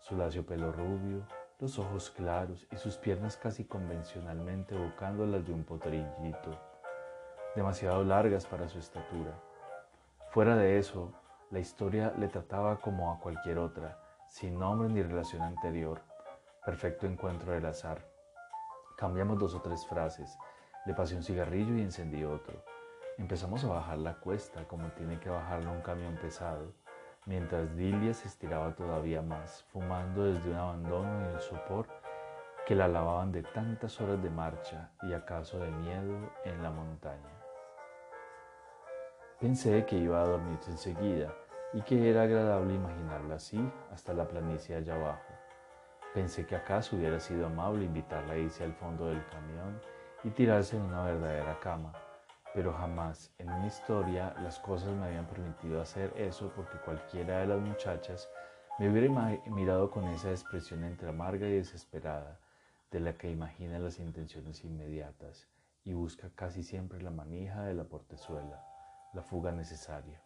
su 0.00 0.16
lacio 0.16 0.44
pelo 0.44 0.72
rubio, 0.72 1.26
los 1.58 1.78
ojos 1.78 2.10
claros 2.10 2.66
y 2.70 2.76
sus 2.76 2.98
piernas 2.98 3.38
casi 3.38 3.64
convencionalmente 3.64 4.74
evocando 4.74 5.24
las 5.24 5.46
de 5.46 5.54
un 5.54 5.64
potrillito, 5.64 6.50
demasiado 7.54 8.04
largas 8.04 8.44
para 8.44 8.68
su 8.68 8.78
estatura. 8.78 9.32
Fuera 10.30 10.54
de 10.54 10.78
eso, 10.78 11.14
la 11.50 11.58
historia 11.58 12.12
le 12.18 12.28
trataba 12.28 12.76
como 12.76 13.10
a 13.10 13.18
cualquier 13.18 13.58
otra, 13.58 13.98
sin 14.28 14.58
nombre 14.58 14.90
ni 14.90 15.02
relación 15.02 15.40
anterior, 15.42 16.02
perfecto 16.64 17.06
encuentro 17.06 17.52
del 17.52 17.64
azar. 17.64 18.06
Cambiamos 18.98 19.38
dos 19.38 19.54
o 19.54 19.62
tres 19.62 19.86
frases, 19.86 20.36
le 20.84 20.92
pasé 20.92 21.16
un 21.16 21.22
cigarrillo 21.22 21.74
y 21.74 21.80
encendí 21.80 22.22
otro. 22.24 22.62
Empezamos 23.16 23.64
a 23.64 23.68
bajar 23.68 23.96
la 23.96 24.16
cuesta 24.16 24.68
como 24.68 24.88
tiene 24.90 25.18
que 25.20 25.30
bajarla 25.30 25.70
un 25.70 25.80
camión 25.80 26.16
pesado, 26.16 26.74
mientras 27.26 27.76
Dilia 27.76 28.14
se 28.14 28.28
estiraba 28.28 28.74
todavía 28.74 29.20
más, 29.20 29.64
fumando 29.72 30.24
desde 30.24 30.48
un 30.48 30.56
abandono 30.56 31.28
y 31.28 31.34
el 31.34 31.40
sopor 31.40 31.86
que 32.64 32.74
la 32.74 32.88
lavaban 32.88 33.30
de 33.32 33.42
tantas 33.42 34.00
horas 34.00 34.22
de 34.22 34.30
marcha 34.30 34.90
y 35.02 35.12
acaso 35.12 35.58
de 35.58 35.70
miedo 35.70 36.32
en 36.44 36.62
la 36.62 36.70
montaña. 36.70 37.30
Pensé 39.40 39.84
que 39.84 39.96
iba 39.96 40.22
a 40.22 40.26
dormirse 40.26 40.70
enseguida 40.70 41.34
y 41.74 41.82
que 41.82 42.08
era 42.08 42.22
agradable 42.22 42.74
imaginarla 42.74 43.34
así 43.34 43.60
hasta 43.92 44.14
la 44.14 44.26
planicie 44.26 44.76
allá 44.76 44.94
abajo. 44.94 45.34
Pensé 46.14 46.46
que 46.46 46.56
acaso 46.56 46.96
hubiera 46.96 47.20
sido 47.20 47.46
amable 47.46 47.84
invitarla 47.84 48.32
a 48.32 48.38
irse 48.38 48.64
al 48.64 48.72
fondo 48.72 49.08
del 49.08 49.24
camión 49.26 49.80
y 50.24 50.30
tirarse 50.30 50.76
en 50.76 50.82
una 50.82 51.04
verdadera 51.04 51.60
cama 51.60 51.92
pero 52.56 52.72
jamás 52.72 53.30
en 53.36 53.60
mi 53.60 53.66
historia 53.66 54.34
las 54.40 54.58
cosas 54.58 54.88
me 54.94 55.04
habían 55.04 55.26
permitido 55.26 55.78
hacer 55.78 56.10
eso 56.16 56.50
porque 56.56 56.78
cualquiera 56.78 57.40
de 57.40 57.48
las 57.48 57.60
muchachas 57.60 58.30
me 58.78 58.88
hubiera 58.88 59.10
mirado 59.50 59.90
con 59.90 60.04
esa 60.06 60.30
expresión 60.30 60.82
entre 60.84 61.10
amarga 61.10 61.46
y 61.46 61.52
desesperada 61.52 62.40
de 62.90 63.00
la 63.00 63.12
que 63.12 63.30
imagina 63.30 63.78
las 63.78 63.98
intenciones 63.98 64.64
inmediatas 64.64 65.46
y 65.84 65.92
busca 65.92 66.30
casi 66.34 66.62
siempre 66.62 67.02
la 67.02 67.10
manija 67.10 67.62
de 67.64 67.74
la 67.74 67.84
portezuela, 67.84 68.64
la 69.12 69.20
fuga 69.20 69.52
necesaria. 69.52 70.18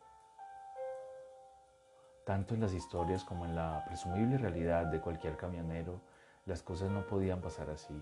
Tanto 2.24 2.54
en 2.54 2.60
las 2.60 2.74
historias 2.74 3.24
como 3.24 3.44
en 3.44 3.56
la 3.56 3.82
presumible 3.86 4.38
realidad 4.38 4.86
de 4.86 5.00
cualquier 5.00 5.36
camionero, 5.36 6.00
las 6.46 6.62
cosas 6.62 6.92
no 6.92 7.04
podían 7.08 7.40
pasar 7.40 7.70
así. 7.70 8.00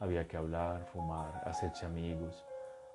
Había 0.00 0.28
que 0.28 0.36
hablar, 0.36 0.84
fumar, 0.84 1.40
hacerse 1.46 1.86
amigos, 1.86 2.44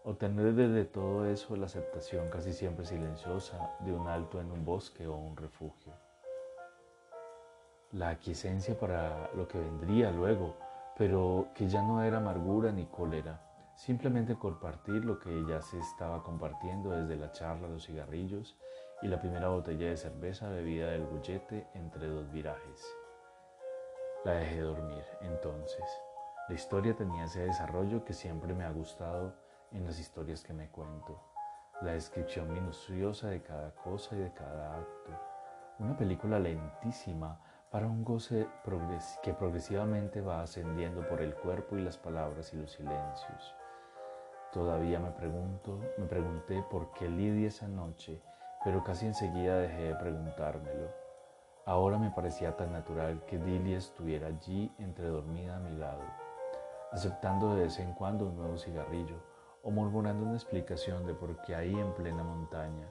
Obtener 0.06 0.54
desde 0.54 0.86
todo 0.86 1.26
eso 1.26 1.58
la 1.58 1.66
aceptación 1.66 2.30
casi 2.30 2.54
siempre 2.54 2.86
silenciosa 2.86 3.76
de 3.82 3.94
un 3.94 4.08
alto 4.08 4.40
en 4.40 4.50
un 4.50 4.64
bosque 4.64 5.06
o 5.06 5.16
un 5.16 5.36
refugio. 5.36 5.92
La 7.92 8.10
aquiescencia 8.10 8.80
para 8.80 9.30
lo 9.36 9.48
que 9.48 9.60
vendría 9.60 10.12
luego, 10.12 10.56
pero 10.98 11.48
que 11.54 11.68
ya 11.68 11.82
no 11.82 12.02
era 12.02 12.20
amargura 12.20 12.72
ni 12.72 12.86
cólera, 12.86 13.42
simplemente 13.76 14.38
compartir 14.38 15.04
lo 15.04 15.20
que 15.20 15.46
ya 15.46 15.62
se 15.62 15.78
estaba 15.80 16.24
compartiendo 16.24 16.92
desde 16.92 17.18
la 17.18 17.32
charla, 17.34 17.68
los 17.68 17.86
cigarrillos 17.86 18.56
y 19.02 19.08
la 19.08 19.20
primera 19.20 19.50
botella 19.50 19.90
de 19.90 19.98
cerveza 19.98 20.50
bebida 20.50 20.92
del 20.92 21.06
bullete 21.06 21.68
entre 21.74 22.08
dos 22.08 22.32
virajes. 22.32 22.86
La 24.24 24.34
dejé 24.34 24.62
dormir 24.62 25.04
entonces. 25.22 25.86
La 26.48 26.56
historia 26.56 26.96
tenía 26.96 27.26
ese 27.26 27.42
desarrollo 27.42 28.06
que 28.06 28.14
siempre 28.14 28.54
me 28.54 28.64
ha 28.64 28.72
gustado 28.72 29.34
en 29.72 29.86
las 29.86 30.00
historias 30.00 30.44
que 30.44 30.54
me 30.54 30.70
cuento, 30.70 31.20
la 31.82 31.94
descripción 31.94 32.52
minuciosa 32.52 33.30
de 33.30 33.42
cada 33.42 33.74
cosa 33.76 34.16
y 34.16 34.20
de 34.20 34.34
cada 34.34 34.78
acto, 34.78 35.12
una 35.80 35.96
película 35.96 36.40
lentísima 36.40 37.40
para 37.70 37.88
un 37.88 38.04
goce 38.04 38.48
que 39.24 39.34
progresivamente 39.34 40.22
va 40.22 40.42
ascendiendo 40.42 41.08
por 41.08 41.22
el 41.22 41.36
cuerpo 41.36 41.78
y 41.78 41.82
las 41.82 41.98
palabras 41.98 42.54
y 42.54 42.58
los 42.58 42.72
silencios. 42.72 43.56
Todavía 44.52 45.00
me 45.00 45.12
pregunto, 45.12 45.80
me 45.98 46.06
pregunté 46.06 46.64
por 46.72 46.92
qué 46.94 47.08
Lidia 47.08 47.50
esa 47.50 47.68
noche, 47.68 48.20
pero 48.64 48.84
casi 48.84 49.06
enseguida 49.06 49.60
dejé 49.60 49.84
de 49.84 49.96
preguntármelo. 49.96 50.90
Ahora 51.66 52.00
me 52.00 52.10
parecía 52.10 52.58
tan 52.58 52.72
natural 52.72 53.24
que 53.28 53.38
Dilia 53.38 53.78
estuviera 53.78 54.28
allí 54.28 54.74
entredormida 54.80 55.58
a 55.58 55.60
mi 55.60 55.78
lado, 55.78 56.02
aceptando 56.92 57.54
de 57.54 57.66
vez 57.66 57.78
en 57.78 57.94
cuando 57.94 58.26
un 58.26 58.38
nuevo 58.38 58.58
cigarrillo, 58.58 59.18
o 59.64 59.72
murmurando 59.72 60.26
una 60.26 60.36
explicación 60.36 61.06
de 61.06 61.14
por 61.14 61.42
qué 61.42 61.56
ahí 61.56 61.78
en 61.78 61.94
plena 61.94 62.24
montaña, 62.24 62.88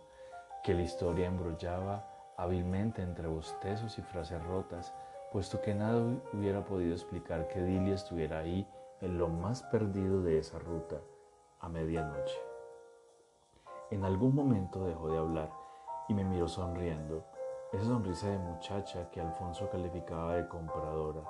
que 0.62 0.74
la 0.74 0.82
historia 0.82 1.26
embrollaba 1.26 2.04
hábilmente 2.36 3.02
entre 3.02 3.26
bostezos 3.26 3.98
y 3.98 4.02
frases 4.02 4.42
rotas, 4.44 4.94
puesto 5.32 5.60
que 5.60 5.74
nada 5.74 6.00
hubiera 6.32 6.64
podido 6.64 6.92
explicar 6.92 7.48
que 7.48 7.62
Dilia 7.62 7.94
estuviera 7.94 8.38
ahí 8.38 8.66
en 9.00 9.18
lo 9.18 9.28
más 9.28 9.62
perdido 9.64 10.22
de 10.22 10.38
esa 10.38 10.58
ruta 10.58 10.96
a 11.60 11.68
medianoche. 11.68 12.38
En 13.90 14.04
algún 14.04 14.34
momento 14.34 14.84
dejó 14.84 15.10
de 15.10 15.18
hablar 15.18 15.50
y 16.08 16.14
me 16.14 16.24
miró 16.24 16.48
sonriendo, 16.48 17.24
esa 17.72 17.84
sonrisa 17.84 18.28
de 18.28 18.38
muchacha 18.38 19.10
que 19.10 19.20
Alfonso 19.20 19.68
calificaba 19.70 20.34
de 20.34 20.48
compradora, 20.48 21.22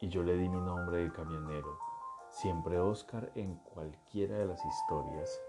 y 0.00 0.08
yo 0.08 0.22
le 0.22 0.34
di 0.34 0.48
mi 0.48 0.60
nombre 0.60 0.98
de 0.98 1.12
camionero 1.12 1.87
siempre 2.30 2.78
Oscar 2.78 3.30
en 3.34 3.56
cualquiera 3.56 4.38
de 4.38 4.46
las 4.46 4.64
historias. 4.64 5.40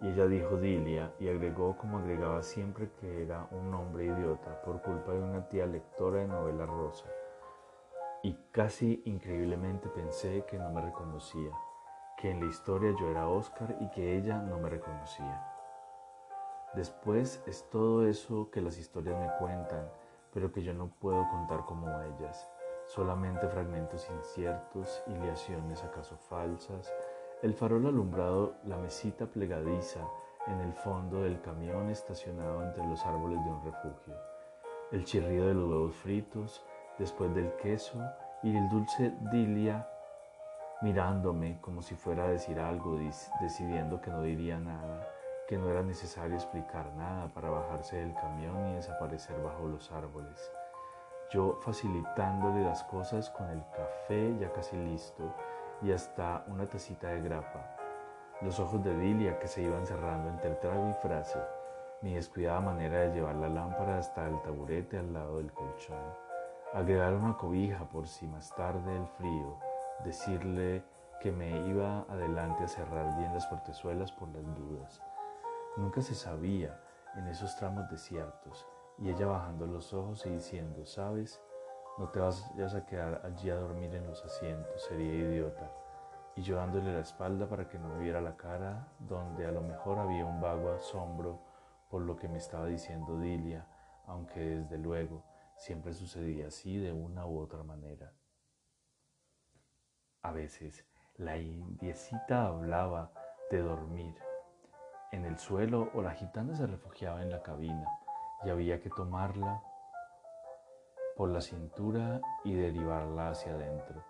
Y 0.00 0.08
ella 0.08 0.26
dijo 0.26 0.56
Dilia 0.56 1.12
y 1.18 1.28
agregó 1.28 1.76
como 1.76 1.98
agregaba 1.98 2.42
siempre 2.42 2.90
que 3.00 3.22
era 3.22 3.48
un 3.50 3.74
hombre 3.74 4.06
idiota 4.06 4.62
por 4.62 4.80
culpa 4.82 5.12
de 5.12 5.22
una 5.22 5.48
tía 5.48 5.66
lectora 5.66 6.20
de 6.20 6.28
novela 6.28 6.66
rosa. 6.66 7.06
Y 8.22 8.34
casi 8.52 9.02
increíblemente 9.04 9.88
pensé 9.88 10.44
que 10.46 10.58
no 10.58 10.70
me 10.70 10.80
reconocía, 10.80 11.52
que 12.16 12.30
en 12.30 12.40
la 12.40 12.46
historia 12.46 12.94
yo 12.98 13.08
era 13.10 13.28
Oscar 13.28 13.76
y 13.80 13.90
que 13.90 14.16
ella 14.16 14.38
no 14.38 14.58
me 14.58 14.68
reconocía. 14.68 15.46
Después 16.74 17.42
es 17.46 17.68
todo 17.70 18.06
eso 18.06 18.50
que 18.50 18.60
las 18.60 18.78
historias 18.78 19.18
me 19.18 19.30
cuentan, 19.38 19.90
pero 20.32 20.52
que 20.52 20.62
yo 20.62 20.72
no 20.72 20.88
puedo 20.88 21.28
contar 21.28 21.64
como 21.64 21.88
ellas 22.02 22.48
solamente 22.94 23.46
fragmentos 23.46 24.10
inciertos, 24.10 25.02
iliaciones 25.06 25.84
acaso 25.84 26.16
falsas, 26.16 26.92
el 27.40 27.54
farol 27.54 27.86
alumbrado, 27.86 28.54
la 28.64 28.76
mesita 28.78 29.26
plegadiza, 29.26 30.00
en 30.48 30.60
el 30.60 30.72
fondo 30.72 31.22
del 31.22 31.40
camión 31.40 31.88
estacionado 31.88 32.64
entre 32.64 32.84
los 32.86 33.04
árboles 33.06 33.38
de 33.44 33.50
un 33.50 33.64
refugio. 33.64 34.14
El 34.90 35.04
chirrido 35.04 35.46
de 35.46 35.54
los 35.54 35.68
huevos 35.68 35.94
fritos, 35.96 36.64
después 36.98 37.32
del 37.34 37.54
queso 37.56 37.98
y 38.42 38.56
el 38.56 38.68
dulce 38.68 39.14
Dilia 39.30 39.88
mirándome 40.82 41.60
como 41.60 41.82
si 41.82 41.94
fuera 41.94 42.24
a 42.24 42.28
decir 42.30 42.58
algo, 42.58 42.98
decidiendo 43.40 44.00
que 44.00 44.10
no 44.10 44.22
diría 44.22 44.58
nada, 44.58 45.06
que 45.46 45.58
no 45.58 45.70
era 45.70 45.82
necesario 45.82 46.34
explicar 46.34 46.92
nada 46.96 47.28
para 47.28 47.50
bajarse 47.50 47.98
del 47.98 48.14
camión 48.14 48.66
y 48.68 48.74
desaparecer 48.76 49.40
bajo 49.42 49.68
los 49.68 49.92
árboles. 49.92 50.50
Yo 51.30 51.56
facilitándole 51.60 52.64
las 52.64 52.82
cosas 52.84 53.30
con 53.30 53.48
el 53.50 53.62
café 53.70 54.36
ya 54.40 54.52
casi 54.52 54.76
listo 54.76 55.32
y 55.80 55.92
hasta 55.92 56.44
una 56.48 56.66
tacita 56.66 57.06
de 57.06 57.22
grapa. 57.22 57.76
Los 58.40 58.58
ojos 58.58 58.82
de 58.82 58.98
Dilia 58.98 59.38
que 59.38 59.46
se 59.46 59.62
iban 59.62 59.86
cerrando 59.86 60.28
entre 60.28 60.56
trago 60.56 60.88
y 60.88 60.92
frase, 60.94 61.38
mi 62.02 62.14
descuidada 62.14 62.60
manera 62.60 62.98
de 63.02 63.14
llevar 63.14 63.36
la 63.36 63.48
lámpara 63.48 63.98
hasta 63.98 64.26
el 64.26 64.42
taburete 64.42 64.98
al 64.98 65.12
lado 65.12 65.36
del 65.36 65.52
colchón, 65.52 66.02
agregar 66.74 67.14
una 67.14 67.36
cobija 67.36 67.84
por 67.84 68.08
si 68.08 68.26
más 68.26 68.52
tarde 68.56 68.96
el 68.96 69.06
frío, 69.06 69.56
decirle 70.04 70.82
que 71.20 71.30
me 71.30 71.60
iba 71.68 72.06
adelante 72.08 72.64
a 72.64 72.68
cerrar 72.68 73.16
bien 73.18 73.32
las 73.32 73.46
portezuelas 73.46 74.10
por 74.10 74.28
las 74.30 74.44
dudas. 74.56 75.00
Nunca 75.76 76.00
se 76.00 76.16
sabía 76.16 76.80
en 77.14 77.28
esos 77.28 77.54
tramos 77.56 77.88
desiertos 77.88 78.66
y 79.00 79.08
ella 79.08 79.26
bajando 79.26 79.66
los 79.66 79.92
ojos 79.94 80.26
y 80.26 80.30
diciendo, 80.30 80.84
sabes, 80.84 81.40
no 81.96 82.10
te 82.10 82.20
vas 82.20 82.44
a 82.74 82.86
quedar 82.86 83.22
allí 83.24 83.50
a 83.50 83.56
dormir 83.56 83.94
en 83.94 84.06
los 84.06 84.22
asientos, 84.24 84.82
sería 84.84 85.14
idiota. 85.14 85.72
Y 86.36 86.42
yo 86.42 86.56
dándole 86.56 86.92
la 86.92 87.00
espalda 87.00 87.48
para 87.48 87.66
que 87.66 87.78
no 87.78 87.88
me 87.88 88.02
viera 88.02 88.20
la 88.20 88.36
cara, 88.36 88.92
donde 88.98 89.46
a 89.46 89.52
lo 89.52 89.62
mejor 89.62 89.98
había 89.98 90.24
un 90.24 90.40
vago 90.40 90.72
asombro 90.72 91.40
por 91.88 92.02
lo 92.02 92.16
que 92.16 92.28
me 92.28 92.38
estaba 92.38 92.66
diciendo 92.66 93.18
Dilia, 93.18 93.66
aunque 94.06 94.40
desde 94.40 94.78
luego 94.78 95.24
siempre 95.56 95.92
sucedía 95.94 96.48
así 96.48 96.76
de 96.76 96.92
una 96.92 97.26
u 97.26 97.38
otra 97.38 97.62
manera. 97.62 98.12
A 100.22 100.30
veces 100.30 100.86
la 101.16 101.38
indiecita 101.38 102.46
hablaba 102.46 103.12
de 103.50 103.58
dormir 103.60 104.14
en 105.10 105.24
el 105.24 105.38
suelo 105.38 105.90
o 105.94 106.02
la 106.02 106.12
gitana 106.12 106.54
se 106.54 106.66
refugiaba 106.66 107.22
en 107.22 107.30
la 107.30 107.42
cabina 107.42 107.99
y 108.44 108.50
había 108.50 108.80
que 108.80 108.90
tomarla 108.90 109.62
por 111.16 111.28
la 111.30 111.40
cintura 111.40 112.20
y 112.44 112.54
derivarla 112.54 113.30
hacia 113.30 113.52
adentro, 113.52 114.02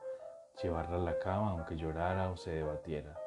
llevarla 0.62 0.96
a 0.96 1.00
la 1.00 1.18
cama 1.18 1.50
aunque 1.50 1.76
llorara 1.76 2.30
o 2.30 2.36
se 2.36 2.52
debatiera. 2.52 3.18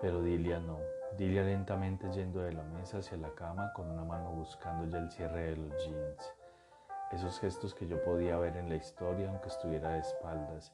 Pero 0.00 0.22
Dilia 0.22 0.58
no, 0.58 0.78
Dilia 1.16 1.42
lentamente 1.42 2.10
yendo 2.10 2.40
de 2.40 2.52
la 2.52 2.62
mesa 2.62 2.98
hacia 2.98 3.16
la 3.16 3.30
cama 3.34 3.72
con 3.74 3.90
una 3.90 4.04
mano 4.04 4.30
buscando 4.32 4.86
ya 4.86 4.98
el 4.98 5.10
cierre 5.10 5.50
de 5.50 5.56
los 5.56 5.84
jeans. 5.84 6.32
Esos 7.12 7.38
gestos 7.40 7.74
que 7.74 7.86
yo 7.86 8.02
podía 8.02 8.36
ver 8.36 8.56
en 8.56 8.68
la 8.68 8.76
historia 8.76 9.28
aunque 9.28 9.48
estuviera 9.48 9.90
de 9.90 10.00
espaldas 10.00 10.72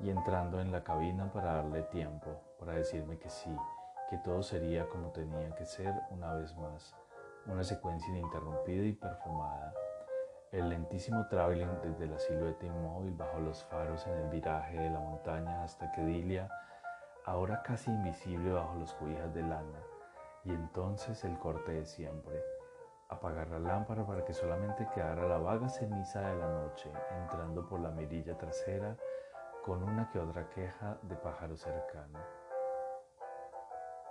y 0.00 0.10
entrando 0.10 0.60
en 0.60 0.72
la 0.72 0.82
cabina 0.82 1.30
para 1.32 1.54
darle 1.54 1.82
tiempo, 1.82 2.40
para 2.58 2.72
decirme 2.72 3.18
que 3.18 3.30
sí, 3.30 3.54
que 4.08 4.18
todo 4.18 4.42
sería 4.42 4.88
como 4.88 5.10
tenía 5.10 5.54
que 5.54 5.64
ser 5.64 5.94
una 6.10 6.34
vez 6.34 6.56
más, 6.56 6.94
una 7.46 7.64
secuencia 7.64 8.10
ininterrumpida 8.10 8.84
y 8.84 8.92
perfumada. 8.92 9.74
El 10.50 10.68
lentísimo 10.68 11.26
traveling 11.28 11.80
desde 11.82 12.06
la 12.06 12.18
silueta 12.18 12.66
inmóvil 12.66 13.14
bajo 13.14 13.38
los 13.40 13.64
faros 13.64 14.06
en 14.06 14.14
el 14.14 14.28
viraje 14.30 14.78
de 14.78 14.90
la 14.90 14.98
montaña 14.98 15.62
hasta 15.62 15.92
que 15.92 16.04
Dilia, 16.04 16.48
ahora 17.24 17.62
casi 17.62 17.90
invisible 17.90 18.52
bajo 18.52 18.74
los 18.76 18.94
cubijas 18.94 19.32
de 19.34 19.42
lana, 19.42 19.82
y 20.44 20.50
entonces 20.50 21.24
el 21.24 21.38
corte 21.38 21.72
de 21.72 21.84
siempre. 21.84 22.42
Apagar 23.10 23.48
la 23.48 23.58
lámpara 23.58 24.06
para 24.06 24.24
que 24.24 24.32
solamente 24.32 24.88
quedara 24.94 25.26
la 25.26 25.38
vaga 25.38 25.68
ceniza 25.68 26.20
de 26.20 26.36
la 26.36 26.48
noche 26.48 26.90
entrando 27.20 27.66
por 27.66 27.80
la 27.80 27.90
mirilla 27.90 28.36
trasera 28.36 28.96
con 29.64 29.82
una 29.82 30.10
que 30.10 30.18
otra 30.18 30.48
queja 30.48 30.98
de 31.02 31.16
pájaro 31.16 31.56
cercano. 31.56 32.18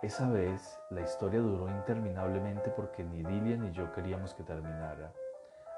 Esa 0.03 0.29
vez 0.29 0.79
la 0.91 1.01
historia 1.01 1.39
duró 1.39 1.67
interminablemente 1.69 2.69
porque 2.69 3.03
ni 3.03 3.23
Dilia 3.23 3.57
ni 3.57 3.71
yo 3.71 3.91
queríamos 3.93 4.35
que 4.35 4.43
terminara. 4.43 5.11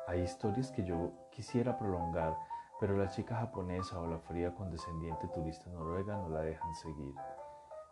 Hay 0.08 0.20
historias 0.20 0.72
que 0.72 0.84
yo 0.84 1.14
quisiera 1.32 1.78
prolongar, 1.78 2.36
pero 2.82 2.98
la 2.98 3.08
chica 3.08 3.38
japonesa 3.38 3.98
o 3.98 4.08
la 4.08 4.20
fría 4.20 4.54
condescendiente 4.54 5.30
turista 5.30 5.70
noruega 5.70 6.18
no 6.18 6.28
la 6.28 6.42
dejan 6.42 6.76
seguir. 6.76 7.16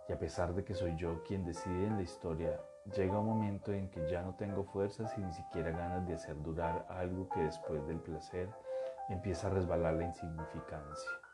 Y 0.10 0.12
a 0.12 0.20
pesar 0.20 0.54
de 0.54 0.66
que 0.66 0.76
soy 0.76 0.98
yo 0.98 1.24
quien 1.24 1.46
decide 1.46 1.88
en 1.88 1.96
la 1.96 2.02
historia, 2.02 2.60
llega 2.94 3.20
un 3.20 3.26
momento 3.26 3.72
en 3.72 3.90
que 3.90 4.06
ya 4.10 4.22
no 4.22 4.36
tengo 4.36 4.66
fuerzas 4.66 5.18
y 5.18 5.22
ni 5.22 5.32
siquiera 5.32 5.72
ganas 5.72 6.06
de 6.06 6.16
hacer 6.16 6.36
durar 6.44 6.86
algo 6.90 7.30
que 7.30 7.40
después 7.40 7.88
del 7.88 8.02
placer 8.02 8.50
empieza 9.08 9.48
a 9.48 9.52
resbalar 9.52 9.94
la 9.94 10.04
insignificancia. 10.04 11.27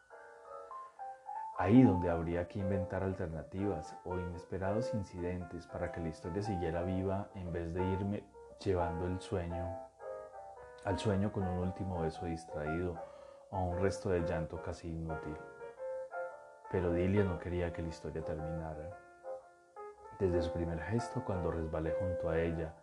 Ahí 1.57 1.83
donde 1.83 2.09
habría 2.09 2.47
que 2.47 2.59
inventar 2.59 3.03
alternativas 3.03 3.95
o 4.05 4.17
inesperados 4.17 4.93
incidentes 4.93 5.67
para 5.67 5.91
que 5.91 6.01
la 6.01 6.09
historia 6.09 6.41
siguiera 6.41 6.81
viva 6.81 7.29
en 7.35 7.53
vez 7.53 7.73
de 7.73 7.83
irme 7.85 8.23
llevando 8.59 9.05
el 9.05 9.19
sueño 9.21 9.93
al 10.85 10.99
sueño 10.99 11.31
con 11.31 11.47
un 11.47 11.59
último 11.59 12.01
beso 12.01 12.25
distraído 12.25 12.99
o 13.51 13.59
un 13.59 13.79
resto 13.79 14.09
de 14.09 14.21
llanto 14.21 14.61
casi 14.61 14.89
inútil. 14.89 15.37
Pero 16.71 16.91
Dilia 16.91 17.23
no 17.23 17.39
quería 17.39 17.71
que 17.71 17.81
la 17.81 17.87
historia 17.89 18.23
terminara. 18.23 18.89
Desde 20.19 20.41
su 20.41 20.51
primer 20.51 20.81
gesto 20.81 21.23
cuando 21.23 21.51
resbalé 21.51 21.91
junto 21.91 22.29
a 22.29 22.39
ella 22.39 22.73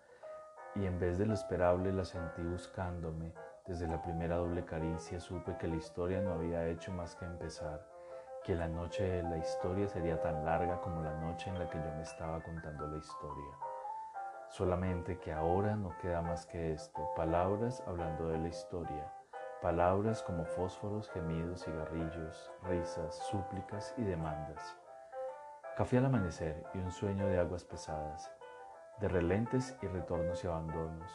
y 0.74 0.86
en 0.86 0.98
vez 0.98 1.18
de 1.18 1.26
lo 1.26 1.34
esperable 1.34 1.92
la 1.92 2.04
sentí 2.04 2.42
buscándome, 2.42 3.34
desde 3.66 3.86
la 3.86 4.00
primera 4.00 4.36
doble 4.36 4.64
caricia 4.64 5.20
supe 5.20 5.56
que 5.58 5.68
la 5.68 5.76
historia 5.76 6.22
no 6.22 6.32
había 6.32 6.66
hecho 6.68 6.92
más 6.92 7.14
que 7.16 7.24
empezar 7.24 7.99
que 8.44 8.54
la 8.54 8.68
noche 8.68 9.04
de 9.04 9.22
la 9.22 9.36
historia 9.36 9.86
sería 9.86 10.20
tan 10.20 10.44
larga 10.46 10.80
como 10.80 11.02
la 11.02 11.14
noche 11.20 11.50
en 11.50 11.58
la 11.58 11.68
que 11.68 11.76
yo 11.76 11.94
me 11.94 12.02
estaba 12.02 12.40
contando 12.42 12.86
la 12.86 12.96
historia. 12.96 13.54
Solamente 14.48 15.18
que 15.18 15.32
ahora 15.32 15.76
no 15.76 15.96
queda 15.98 16.22
más 16.22 16.46
que 16.46 16.72
esto, 16.72 17.06
palabras 17.14 17.82
hablando 17.86 18.28
de 18.28 18.38
la 18.38 18.48
historia, 18.48 19.12
palabras 19.60 20.22
como 20.22 20.46
fósforos, 20.46 21.10
gemidos, 21.10 21.64
cigarrillos, 21.64 22.50
risas, 22.62 23.14
súplicas 23.30 23.94
y 23.98 24.04
demandas. 24.04 24.74
Café 25.76 25.98
al 25.98 26.06
amanecer 26.06 26.64
y 26.74 26.78
un 26.78 26.90
sueño 26.90 27.26
de 27.26 27.38
aguas 27.38 27.64
pesadas, 27.64 28.32
de 29.00 29.08
relentes 29.08 29.76
y 29.82 29.86
retornos 29.86 30.42
y 30.44 30.46
abandonos, 30.46 31.12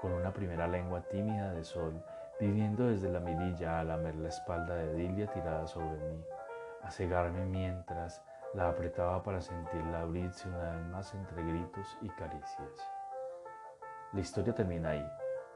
con 0.00 0.12
una 0.12 0.32
primera 0.32 0.66
lengua 0.66 1.02
tímida 1.02 1.52
de 1.52 1.62
sol, 1.62 2.04
viviendo 2.40 2.88
desde 2.88 3.08
la 3.08 3.20
mirilla 3.20 3.78
a 3.78 3.84
lamer 3.84 4.16
la 4.16 4.28
espalda 4.28 4.74
de 4.74 4.94
Dilia 4.94 5.28
tirada 5.28 5.66
sobre 5.66 5.98
mí 5.98 6.24
a 6.82 6.90
cegarme 6.90 7.44
mientras 7.44 8.22
la 8.54 8.68
apretaba 8.68 9.22
para 9.22 9.40
sentirla 9.40 10.00
abrirse 10.00 10.48
una 10.48 10.70
vez 10.70 10.86
más 10.86 11.14
entre 11.14 11.42
gritos 11.42 11.98
y 12.00 12.08
caricias. 12.10 12.90
La 14.12 14.20
historia 14.20 14.54
termina 14.54 14.90
ahí, 14.90 15.06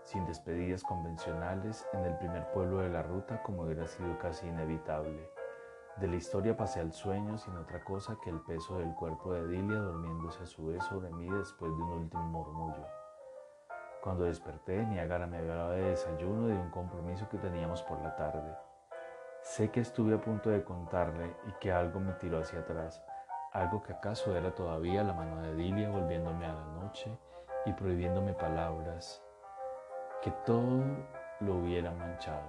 sin 0.03 0.27
despedidas 0.27 0.83
convencionales 0.83 1.89
en 1.93 2.05
el 2.05 2.17
primer 2.19 2.51
pueblo 2.53 2.79
de 2.79 2.91
la 2.91 3.03
ruta 3.03 3.43
como 3.43 3.63
hubiera 3.63 3.87
sido 3.87 4.19
casi 4.19 4.47
inevitable. 4.47 5.31
De 5.97 6.07
la 6.07 6.17
historia 6.17 6.57
pasé 6.57 6.81
al 6.81 6.93
sueño 6.93 7.39
sin 7.39 7.57
otra 7.57 7.85
cosa 7.85 8.17
que 8.23 8.31
el 8.31 8.41
peso 8.41 8.79
del 8.79 8.95
cuerpo 8.95 9.33
de 9.35 9.47
Dilia 9.47 9.79
durmiéndose 9.79 10.43
a 10.43 10.47
su 10.47 10.67
vez 10.67 10.83
sobre 10.85 11.11
mí 11.11 11.29
después 11.31 11.71
de 11.71 11.83
un 11.83 11.93
último 11.93 12.23
murmullo. 12.25 12.87
Cuando 14.03 14.25
desperté, 14.25 14.85
Niagara 14.85 15.27
me 15.27 15.39
hablaba 15.39 15.73
de 15.73 15.91
desayuno 15.91 16.49
y 16.49 16.53
de 16.53 16.59
un 16.59 16.71
compromiso 16.71 17.29
que 17.29 17.39
teníamos 17.39 17.83
por 17.83 18.01
la 18.01 18.17
tarde. 18.17 18.53
Sé 19.43 19.73
que 19.73 19.81
estuve 19.81 20.15
a 20.15 20.21
punto 20.21 20.51
de 20.51 20.63
contarle 20.63 21.37
y 21.49 21.53
que 21.55 21.73
algo 21.73 21.99
me 21.99 22.13
tiró 22.13 22.39
hacia 22.39 22.61
atrás, 22.61 23.05
algo 23.51 23.83
que 23.83 23.93
acaso 23.93 24.37
era 24.37 24.55
todavía 24.55 25.03
la 25.03 25.15
mano 25.15 25.43
de 25.43 25.57
Dilia 25.57 25.91
volviéndome 25.91 26.47
a 26.47 26.55
la 26.55 26.65
noche 26.81 27.19
y 27.67 27.73
prohibiéndome 27.73 28.35
palabras, 28.35 29.21
que 30.23 30.31
todo 30.47 30.85
lo 31.41 31.57
hubiera 31.57 31.91
manchado. 31.91 32.49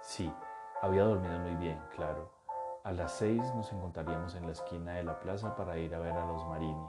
Sí, 0.00 0.32
había 0.80 1.04
dormido 1.04 1.38
muy 1.40 1.54
bien, 1.56 1.78
claro. 1.94 2.32
A 2.84 2.92
las 2.92 3.12
seis 3.12 3.42
nos 3.54 3.70
encontraríamos 3.70 4.34
en 4.34 4.46
la 4.46 4.52
esquina 4.52 4.94
de 4.94 5.04
la 5.04 5.20
plaza 5.20 5.54
para 5.56 5.76
ir 5.76 5.94
a 5.94 5.98
ver 5.98 6.14
a 6.14 6.26
los 6.26 6.42
Marini. 6.46 6.88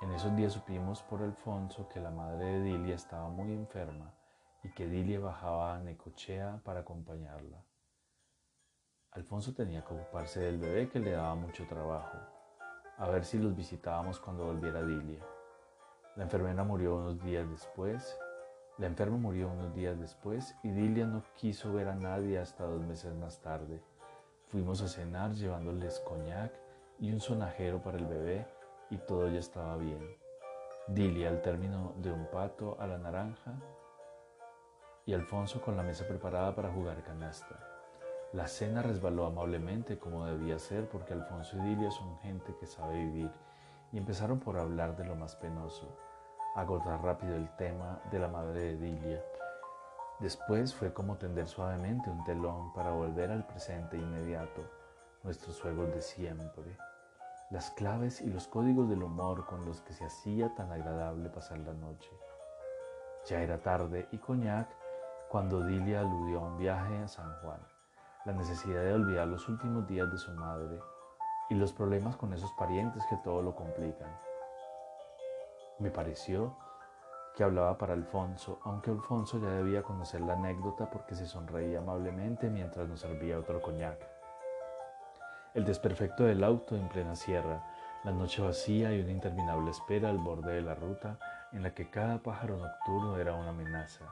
En 0.00 0.12
esos 0.12 0.34
días 0.34 0.54
supimos 0.54 1.02
por 1.02 1.22
Alfonso 1.22 1.86
que 1.90 2.00
la 2.00 2.10
madre 2.10 2.46
de 2.46 2.60
Dilia 2.60 2.94
estaba 2.94 3.28
muy 3.28 3.52
enferma 3.52 4.15
y 4.66 4.68
que 4.70 4.88
Dilia 4.88 5.20
bajaba 5.20 5.76
a 5.76 5.78
Necochea 5.78 6.60
para 6.64 6.80
acompañarla. 6.80 7.64
Alfonso 9.12 9.54
tenía 9.54 9.84
que 9.84 9.94
ocuparse 9.94 10.40
del 10.40 10.58
bebé 10.58 10.88
que 10.88 10.98
le 10.98 11.12
daba 11.12 11.36
mucho 11.36 11.66
trabajo, 11.68 12.18
a 12.98 13.08
ver 13.08 13.24
si 13.24 13.38
los 13.38 13.54
visitábamos 13.54 14.18
cuando 14.18 14.44
volviera 14.44 14.82
Dilia. 14.82 15.20
La 16.16 16.24
enfermera 16.24 16.64
murió 16.64 16.96
unos 16.96 17.22
días 17.22 17.48
después, 17.48 18.18
la 18.78 18.88
enferma 18.88 19.16
murió 19.16 19.48
unos 19.48 19.72
días 19.72 20.00
después 20.00 20.56
y 20.64 20.70
Dilia 20.70 21.06
no 21.06 21.22
quiso 21.36 21.72
ver 21.72 21.86
a 21.86 21.94
nadie 21.94 22.38
hasta 22.38 22.64
dos 22.64 22.82
meses 22.82 23.14
más 23.14 23.40
tarde. 23.40 23.80
Fuimos 24.48 24.82
a 24.82 24.88
cenar 24.88 25.32
llevándoles 25.32 26.00
coñac 26.00 26.52
y 26.98 27.12
un 27.12 27.20
sonajero 27.20 27.80
para 27.82 27.98
el 27.98 28.06
bebé 28.06 28.44
y 28.90 28.96
todo 28.98 29.28
ya 29.28 29.38
estaba 29.38 29.76
bien. 29.76 30.16
Dilia 30.88 31.28
al 31.28 31.40
término 31.40 31.94
de 31.98 32.10
un 32.10 32.26
pato 32.26 32.76
a 32.80 32.88
la 32.88 32.98
naranja 32.98 33.54
y 35.06 35.14
Alfonso 35.14 35.62
con 35.62 35.76
la 35.76 35.84
mesa 35.84 36.06
preparada 36.06 36.54
para 36.54 36.72
jugar 36.72 37.02
canasta. 37.04 37.56
La 38.32 38.48
cena 38.48 38.82
resbaló 38.82 39.24
amablemente 39.24 39.98
como 39.98 40.26
debía 40.26 40.58
ser 40.58 40.88
porque 40.88 41.12
Alfonso 41.12 41.56
y 41.56 41.60
Dilia 41.60 41.92
son 41.92 42.18
gente 42.18 42.56
que 42.58 42.66
sabe 42.66 42.96
vivir 42.96 43.30
y 43.92 43.98
empezaron 43.98 44.40
por 44.40 44.58
hablar 44.58 44.96
de 44.96 45.04
lo 45.04 45.14
más 45.14 45.36
penoso, 45.36 45.96
agotar 46.56 47.00
rápido 47.02 47.36
el 47.36 47.48
tema 47.56 48.00
de 48.10 48.18
la 48.18 48.26
madre 48.26 48.60
de 48.60 48.76
Dilia. 48.76 49.24
Después 50.18 50.74
fue 50.74 50.92
como 50.92 51.16
tender 51.16 51.46
suavemente 51.46 52.10
un 52.10 52.24
telón 52.24 52.72
para 52.72 52.90
volver 52.90 53.30
al 53.30 53.46
presente 53.46 53.96
inmediato, 53.96 54.62
nuestros 55.22 55.60
juegos 55.60 55.94
de 55.94 56.02
siempre, 56.02 56.76
las 57.50 57.70
claves 57.70 58.20
y 58.20 58.26
los 58.28 58.48
códigos 58.48 58.88
del 58.88 59.04
humor 59.04 59.46
con 59.46 59.64
los 59.66 59.82
que 59.82 59.92
se 59.92 60.04
hacía 60.04 60.52
tan 60.56 60.72
agradable 60.72 61.28
pasar 61.28 61.58
la 61.60 61.74
noche. 61.74 62.10
Ya 63.26 63.40
era 63.40 63.60
tarde 63.62 64.08
y 64.10 64.18
Coñac 64.18 64.68
cuando 65.28 65.64
Dilia 65.64 66.00
aludió 66.00 66.40
a 66.40 66.44
un 66.44 66.58
viaje 66.58 66.98
a 66.98 67.08
San 67.08 67.32
Juan, 67.40 67.60
la 68.24 68.32
necesidad 68.32 68.82
de 68.82 68.94
olvidar 68.94 69.26
los 69.26 69.48
últimos 69.48 69.86
días 69.86 70.10
de 70.10 70.18
su 70.18 70.30
madre 70.32 70.80
y 71.50 71.54
los 71.54 71.72
problemas 71.72 72.16
con 72.16 72.32
esos 72.32 72.52
parientes 72.52 73.04
que 73.10 73.16
todo 73.16 73.42
lo 73.42 73.54
complican. 73.54 74.08
Me 75.78 75.90
pareció 75.90 76.56
que 77.34 77.44
hablaba 77.44 77.76
para 77.76 77.92
Alfonso, 77.92 78.60
aunque 78.64 78.90
Alfonso 78.90 79.38
ya 79.38 79.48
debía 79.48 79.82
conocer 79.82 80.20
la 80.22 80.34
anécdota 80.34 80.88
porque 80.88 81.14
se 81.14 81.26
sonreía 81.26 81.80
amablemente 81.80 82.48
mientras 82.48 82.88
nos 82.88 83.00
servía 83.00 83.38
otro 83.38 83.60
coñac. 83.60 83.98
El 85.54 85.64
desperfecto 85.64 86.24
del 86.24 86.44
auto 86.44 86.76
en 86.76 86.88
plena 86.88 87.14
sierra, 87.14 87.62
la 88.04 88.12
noche 88.12 88.42
vacía 88.42 88.92
y 88.94 89.00
una 89.00 89.10
interminable 89.10 89.70
espera 89.70 90.08
al 90.08 90.18
borde 90.18 90.54
de 90.54 90.62
la 90.62 90.74
ruta 90.74 91.18
en 91.52 91.62
la 91.62 91.74
que 91.74 91.90
cada 91.90 92.18
pájaro 92.18 92.56
nocturno 92.56 93.18
era 93.18 93.34
una 93.34 93.50
amenaza, 93.50 94.04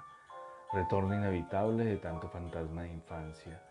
retorno 0.73 1.15
inevitable 1.15 1.85
de 1.85 1.97
tanto 1.97 2.29
fantasma 2.29 2.83
de 2.83 2.93
infancia, 2.93 3.63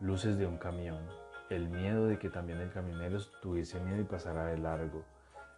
luces 0.00 0.38
de 0.38 0.46
un 0.46 0.58
camión, 0.58 1.06
el 1.50 1.68
miedo 1.68 2.06
de 2.06 2.18
que 2.18 2.30
también 2.30 2.60
el 2.60 2.72
camionero 2.72 3.18
tuviese 3.40 3.80
miedo 3.80 4.00
y 4.00 4.04
pasara 4.04 4.46
de 4.46 4.58
largo, 4.58 5.04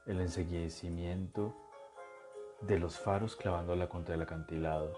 el 0.07 0.20
enseguecimiento 0.20 1.55
de 2.61 2.79
los 2.79 2.98
faros 2.98 3.37
clavándola 3.37 3.88
contra 3.88 4.14
el 4.14 4.22
acantilado, 4.22 4.92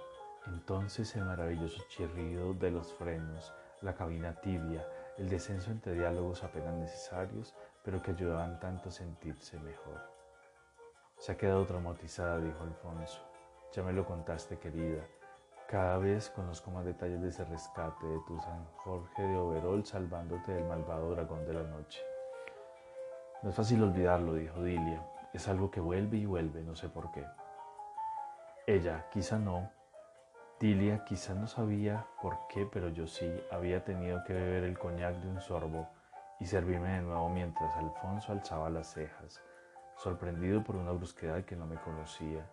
entonces 0.46 1.14
el 1.16 1.24
maravilloso 1.24 1.82
chirrido 1.88 2.54
de 2.54 2.70
los 2.70 2.92
frenos, 2.94 3.52
la 3.80 3.94
cabina 3.94 4.34
tibia, 4.40 4.86
el 5.18 5.28
descenso 5.28 5.70
entre 5.70 5.94
diálogos 5.94 6.42
apenas 6.42 6.74
necesarios, 6.74 7.54
pero 7.84 8.02
que 8.02 8.12
ayudaban 8.12 8.58
tanto 8.58 8.88
a 8.88 8.92
sentirse 8.92 9.58
mejor. 9.60 10.00
Se 11.18 11.32
ha 11.32 11.36
quedado 11.36 11.64
traumatizada, 11.64 12.38
dijo 12.38 12.64
Alfonso. 12.64 13.20
Ya 13.72 13.82
me 13.82 13.92
lo 13.92 14.04
contaste, 14.04 14.58
querida. 14.58 15.06
Cada 15.68 15.98
vez 15.98 16.30
conozco 16.30 16.70
más 16.70 16.84
detalles 16.84 17.22
de 17.22 17.28
ese 17.28 17.44
rescate 17.44 18.06
de 18.06 18.18
tu 18.26 18.38
San 18.40 18.66
Jorge 18.76 19.22
de 19.22 19.36
Overol 19.36 19.84
salvándote 19.86 20.52
del 20.52 20.64
malvado 20.64 21.10
dragón 21.12 21.46
de 21.46 21.54
la 21.54 21.62
noche. 21.62 22.00
No 23.42 23.50
es 23.50 23.56
fácil 23.56 23.82
olvidarlo, 23.82 24.34
dijo 24.34 24.62
Dilia. 24.62 25.02
Es 25.32 25.48
algo 25.48 25.70
que 25.70 25.80
vuelve 25.80 26.18
y 26.18 26.26
vuelve, 26.26 26.62
no 26.62 26.76
sé 26.76 26.88
por 26.88 27.10
qué. 27.10 27.24
Ella, 28.66 29.06
quizá 29.10 29.38
no. 29.38 29.70
Dilia 30.60 31.04
quizá 31.04 31.34
no 31.34 31.48
sabía 31.48 32.06
por 32.20 32.46
qué, 32.48 32.68
pero 32.70 32.88
yo 32.90 33.08
sí 33.08 33.28
había 33.50 33.82
tenido 33.82 34.22
que 34.24 34.32
beber 34.32 34.62
el 34.62 34.78
coñac 34.78 35.16
de 35.16 35.28
un 35.28 35.40
sorbo 35.40 35.88
y 36.38 36.46
servirme 36.46 36.90
de 36.90 37.02
nuevo 37.02 37.28
mientras 37.28 37.76
Alfonso 37.76 38.30
alzaba 38.30 38.70
las 38.70 38.92
cejas, 38.92 39.42
sorprendido 39.96 40.62
por 40.62 40.76
una 40.76 40.92
brusquedad 40.92 41.44
que 41.44 41.56
no 41.56 41.66
me 41.66 41.76
conocía. 41.76 42.46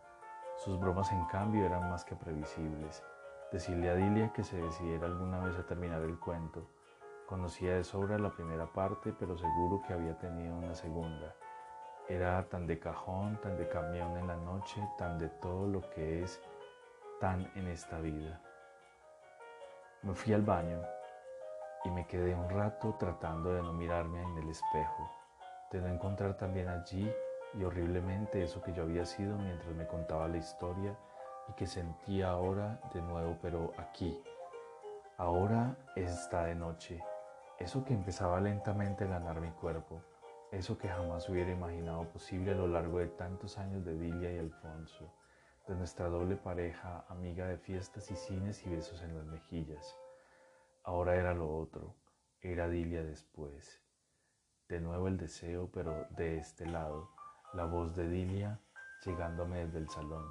Sus 0.59 0.77
bromas, 0.77 1.09
en 1.13 1.23
cambio, 1.23 1.65
eran 1.65 1.89
más 1.89 2.03
que 2.03 2.17
previsibles. 2.17 3.01
Decirle 3.49 3.91
a 3.91 3.95
Dilia 3.95 4.33
que 4.33 4.43
se 4.43 4.61
decidiera 4.61 5.07
alguna 5.07 5.39
vez 5.39 5.57
a 5.57 5.65
terminar 5.65 6.01
el 6.01 6.19
cuento. 6.19 6.67
Conocía 7.25 7.75
de 7.75 7.85
sobra 7.85 8.19
la 8.19 8.29
primera 8.29 8.65
parte, 8.65 9.13
pero 9.17 9.37
seguro 9.37 9.81
que 9.87 9.93
había 9.93 10.17
tenido 10.17 10.53
una 10.53 10.75
segunda. 10.75 11.33
Era 12.09 12.43
tan 12.49 12.67
de 12.67 12.77
cajón, 12.77 13.39
tan 13.39 13.55
de 13.55 13.69
camión 13.69 14.17
en 14.17 14.27
la 14.27 14.35
noche, 14.35 14.85
tan 14.97 15.17
de 15.17 15.29
todo 15.29 15.65
lo 15.65 15.89
que 15.91 16.23
es 16.23 16.41
tan 17.21 17.49
en 17.55 17.67
esta 17.67 18.01
vida. 18.01 18.41
Me 20.01 20.13
fui 20.13 20.33
al 20.33 20.41
baño 20.41 20.81
y 21.85 21.89
me 21.89 22.05
quedé 22.05 22.35
un 22.35 22.49
rato 22.49 22.97
tratando 22.99 23.53
de 23.53 23.61
no 23.61 23.71
mirarme 23.71 24.21
en 24.23 24.37
el 24.37 24.49
espejo, 24.49 25.09
de 25.71 25.79
no 25.79 25.87
encontrar 25.87 26.35
también 26.35 26.67
allí 26.67 27.09
y 27.53 27.63
horriblemente 27.63 28.43
eso 28.43 28.61
que 28.61 28.73
yo 28.73 28.83
había 28.83 29.05
sido 29.05 29.37
mientras 29.37 29.73
me 29.73 29.87
contaba 29.87 30.27
la 30.27 30.37
historia 30.37 30.97
y 31.47 31.53
que 31.53 31.65
sentía 31.65 32.29
ahora 32.29 32.79
de 32.93 33.01
nuevo, 33.01 33.37
pero 33.41 33.73
aquí. 33.77 34.21
Ahora 35.17 35.75
está 35.95 36.45
de 36.45 36.55
noche, 36.55 37.03
eso 37.57 37.83
que 37.83 37.93
empezaba 37.93 38.39
lentamente 38.39 39.03
a 39.03 39.07
ganar 39.07 39.41
mi 39.41 39.51
cuerpo, 39.51 40.01
eso 40.51 40.77
que 40.77 40.87
jamás 40.87 41.27
hubiera 41.27 41.51
imaginado 41.51 42.07
posible 42.09 42.51
a 42.51 42.55
lo 42.55 42.67
largo 42.67 42.99
de 42.99 43.07
tantos 43.07 43.57
años 43.57 43.83
de 43.83 43.97
Dilia 43.97 44.31
y 44.31 44.37
Alfonso, 44.37 45.13
de 45.67 45.75
nuestra 45.75 46.07
doble 46.07 46.37
pareja, 46.37 47.05
amiga 47.09 47.47
de 47.47 47.57
fiestas 47.57 48.09
y 48.11 48.15
cines 48.15 48.65
y 48.65 48.69
besos 48.69 49.01
en 49.01 49.17
las 49.17 49.25
mejillas. 49.25 49.97
Ahora 50.83 51.15
era 51.15 51.33
lo 51.33 51.53
otro, 51.53 51.95
era 52.41 52.69
Dilia 52.69 53.03
después. 53.03 53.81
De 54.69 54.79
nuevo 54.79 55.07
el 55.07 55.17
deseo, 55.17 55.69
pero 55.71 56.07
de 56.11 56.37
este 56.37 56.65
lado 56.65 57.09
la 57.53 57.65
voz 57.65 57.95
de 57.95 58.07
Dilia 58.07 58.59
llegándome 59.03 59.65
desde 59.65 59.79
el 59.79 59.89
salón, 59.89 60.23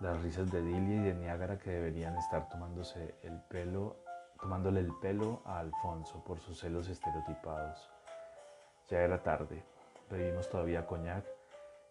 las 0.00 0.22
risas 0.22 0.50
de 0.50 0.62
Dilia 0.62 0.96
y 0.96 1.04
de 1.04 1.14
Niágara 1.14 1.58
que 1.58 1.70
deberían 1.70 2.16
estar 2.16 2.48
tomándose 2.48 3.14
el 3.22 3.38
pelo, 3.42 3.96
tomándole 4.40 4.80
el 4.80 4.92
pelo 5.00 5.42
a 5.44 5.58
Alfonso 5.58 6.24
por 6.24 6.38
sus 6.38 6.58
celos 6.60 6.88
estereotipados. 6.88 7.90
Ya 8.88 9.00
era 9.00 9.22
tarde, 9.22 9.64
bebimos 10.10 10.48
todavía 10.48 10.86
coñac 10.86 11.26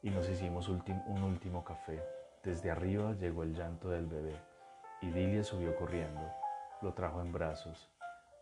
y 0.02 0.10
nos 0.10 0.28
hicimos 0.30 0.68
un 0.68 1.24
último 1.24 1.64
café. 1.64 2.02
Desde 2.44 2.72
arriba 2.72 3.12
llegó 3.14 3.44
el 3.44 3.54
llanto 3.54 3.90
del 3.90 4.08
bebé 4.08 4.36
y 5.02 5.12
Dilia 5.12 5.44
subió 5.44 5.76
corriendo, 5.76 6.22
lo 6.82 6.94
trajo 6.94 7.22
en 7.22 7.32
brazos. 7.32 7.92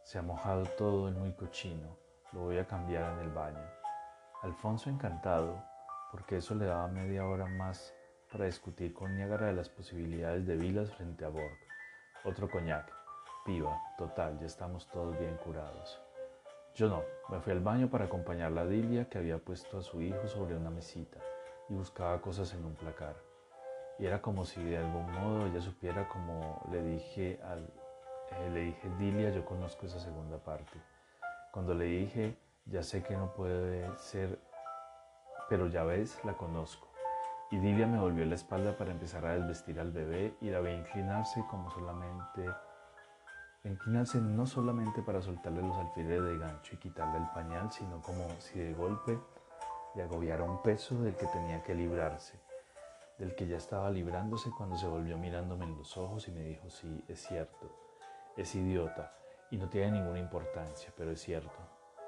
Se 0.04 0.20
ha 0.20 0.22
mojado 0.22 0.66
todo 0.78 1.10
el 1.10 1.16
muy 1.16 1.34
cochino, 1.34 1.98
lo 2.32 2.42
voy 2.42 2.60
a 2.60 2.68
cambiar 2.68 3.12
en 3.14 3.20
el 3.20 3.30
baño. 3.30 3.66
Alfonso 4.42 4.90
encantado 4.90 5.73
porque 6.14 6.38
eso 6.38 6.54
le 6.54 6.66
daba 6.66 6.88
media 6.88 7.26
hora 7.26 7.48
más 7.48 7.92
para 8.32 8.46
discutir 8.46 8.94
con 8.94 9.18
Niágara 9.18 9.48
de 9.48 9.54
las 9.54 9.68
posibilidades 9.68 10.46
de 10.46 10.56
Vilas 10.56 10.94
frente 10.94 11.26
a 11.26 11.30
Borg. 11.30 11.58
Otro 12.24 12.52
coñac, 12.52 12.86
piba, 13.44 13.82
total, 13.98 14.38
ya 14.40 14.46
estamos 14.46 14.88
todos 14.90 15.18
bien 15.18 15.36
curados. 15.44 16.00
Yo 16.76 16.88
no, 16.88 17.02
me 17.30 17.40
fui 17.40 17.52
al 17.52 17.62
baño 17.62 17.90
para 17.90 18.06
acompañar 18.06 18.56
a 18.56 18.66
Dilia 18.68 19.10
que 19.10 19.18
había 19.18 19.40
puesto 19.40 19.80
a 19.80 19.82
su 19.82 20.04
hijo 20.04 20.28
sobre 20.28 20.56
una 20.56 20.70
mesita 20.70 21.18
y 21.68 21.74
buscaba 21.74 22.22
cosas 22.22 22.54
en 22.54 22.64
un 22.64 22.76
placar. 22.76 23.16
Y 23.98 24.06
era 24.06 24.22
como 24.22 24.46
si 24.46 24.64
de 24.64 24.78
algún 24.78 25.12
modo 25.14 25.48
ella 25.48 25.62
supiera 25.62 26.08
como 26.10 26.64
le 26.72 26.84
dije 26.84 27.40
al 27.44 27.64
eh, 28.40 28.50
le 28.52 28.60
dije 28.62 28.88
Dilia, 29.00 29.32
yo 29.32 29.44
conozco 29.44 29.88
esa 29.88 30.00
segunda 30.00 30.38
parte. 30.38 30.80
Cuando 31.52 31.74
le 31.74 31.86
dije, 31.86 32.38
ya 32.68 32.84
sé 32.84 33.02
que 33.02 33.18
no 33.18 33.34
puede 33.34 33.88
ser 33.98 34.38
pero 35.54 35.68
ya 35.68 35.84
ves, 35.84 36.18
la 36.24 36.34
conozco. 36.34 36.88
Y 37.52 37.60
Dilia 37.60 37.86
me 37.86 38.00
volvió 38.00 38.26
la 38.26 38.34
espalda 38.34 38.76
para 38.76 38.90
empezar 38.90 39.24
a 39.24 39.36
desvestir 39.36 39.80
al 39.80 39.92
bebé 39.92 40.36
y 40.42 40.50
la 40.50 40.62
vi 40.62 40.72
inclinarse 40.72 41.46
como 41.48 41.70
solamente, 41.70 42.44
inclinarse 43.64 44.20
no 44.20 44.48
solamente 44.48 45.04
para 45.04 45.22
soltarle 45.22 45.62
los 45.62 45.78
alfileres 45.78 46.24
de 46.24 46.40
gancho 46.40 46.74
y 46.74 46.80
quitarle 46.80 47.20
el 47.20 47.30
pañal, 47.36 47.72
sino 47.72 48.02
como 48.02 48.28
si 48.40 48.58
de 48.58 48.74
golpe 48.74 49.20
le 49.94 50.02
agobiara 50.02 50.44
un 50.44 50.60
peso 50.64 51.00
del 51.04 51.16
que 51.16 51.28
tenía 51.28 51.62
que 51.62 51.76
librarse, 51.76 52.40
del 53.20 53.36
que 53.36 53.46
ya 53.46 53.58
estaba 53.58 53.92
librándose 53.92 54.50
cuando 54.58 54.76
se 54.76 54.88
volvió 54.88 55.20
mirándome 55.20 55.66
en 55.66 55.78
los 55.78 55.96
ojos 55.98 56.28
y 56.30 56.32
me 56.32 56.42
dijo, 56.42 56.68
sí, 56.72 57.06
es 57.08 57.28
cierto, 57.28 57.70
es 58.38 58.56
idiota 58.56 59.14
y 59.52 59.58
no 59.58 59.70
tiene 59.70 60.00
ninguna 60.00 60.18
importancia, 60.18 60.92
pero 60.98 61.12
es 61.12 61.22
cierto. 61.22 61.60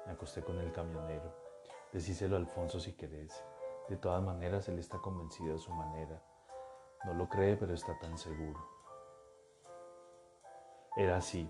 Me 0.04 0.14
acosté 0.14 0.42
con 0.42 0.58
el 0.58 0.72
camionero. 0.72 1.45
Decíselo 1.92 2.36
Alfonso 2.36 2.80
si 2.80 2.92
querés. 2.92 3.44
De 3.88 3.96
todas 3.96 4.22
maneras, 4.22 4.68
él 4.68 4.78
está 4.78 4.98
convencido 4.98 5.56
a 5.56 5.58
su 5.58 5.72
manera. 5.72 6.20
No 7.04 7.14
lo 7.14 7.28
cree, 7.28 7.56
pero 7.56 7.72
está 7.72 7.98
tan 7.98 8.18
seguro. 8.18 8.58
Era 10.96 11.18
así. 11.18 11.48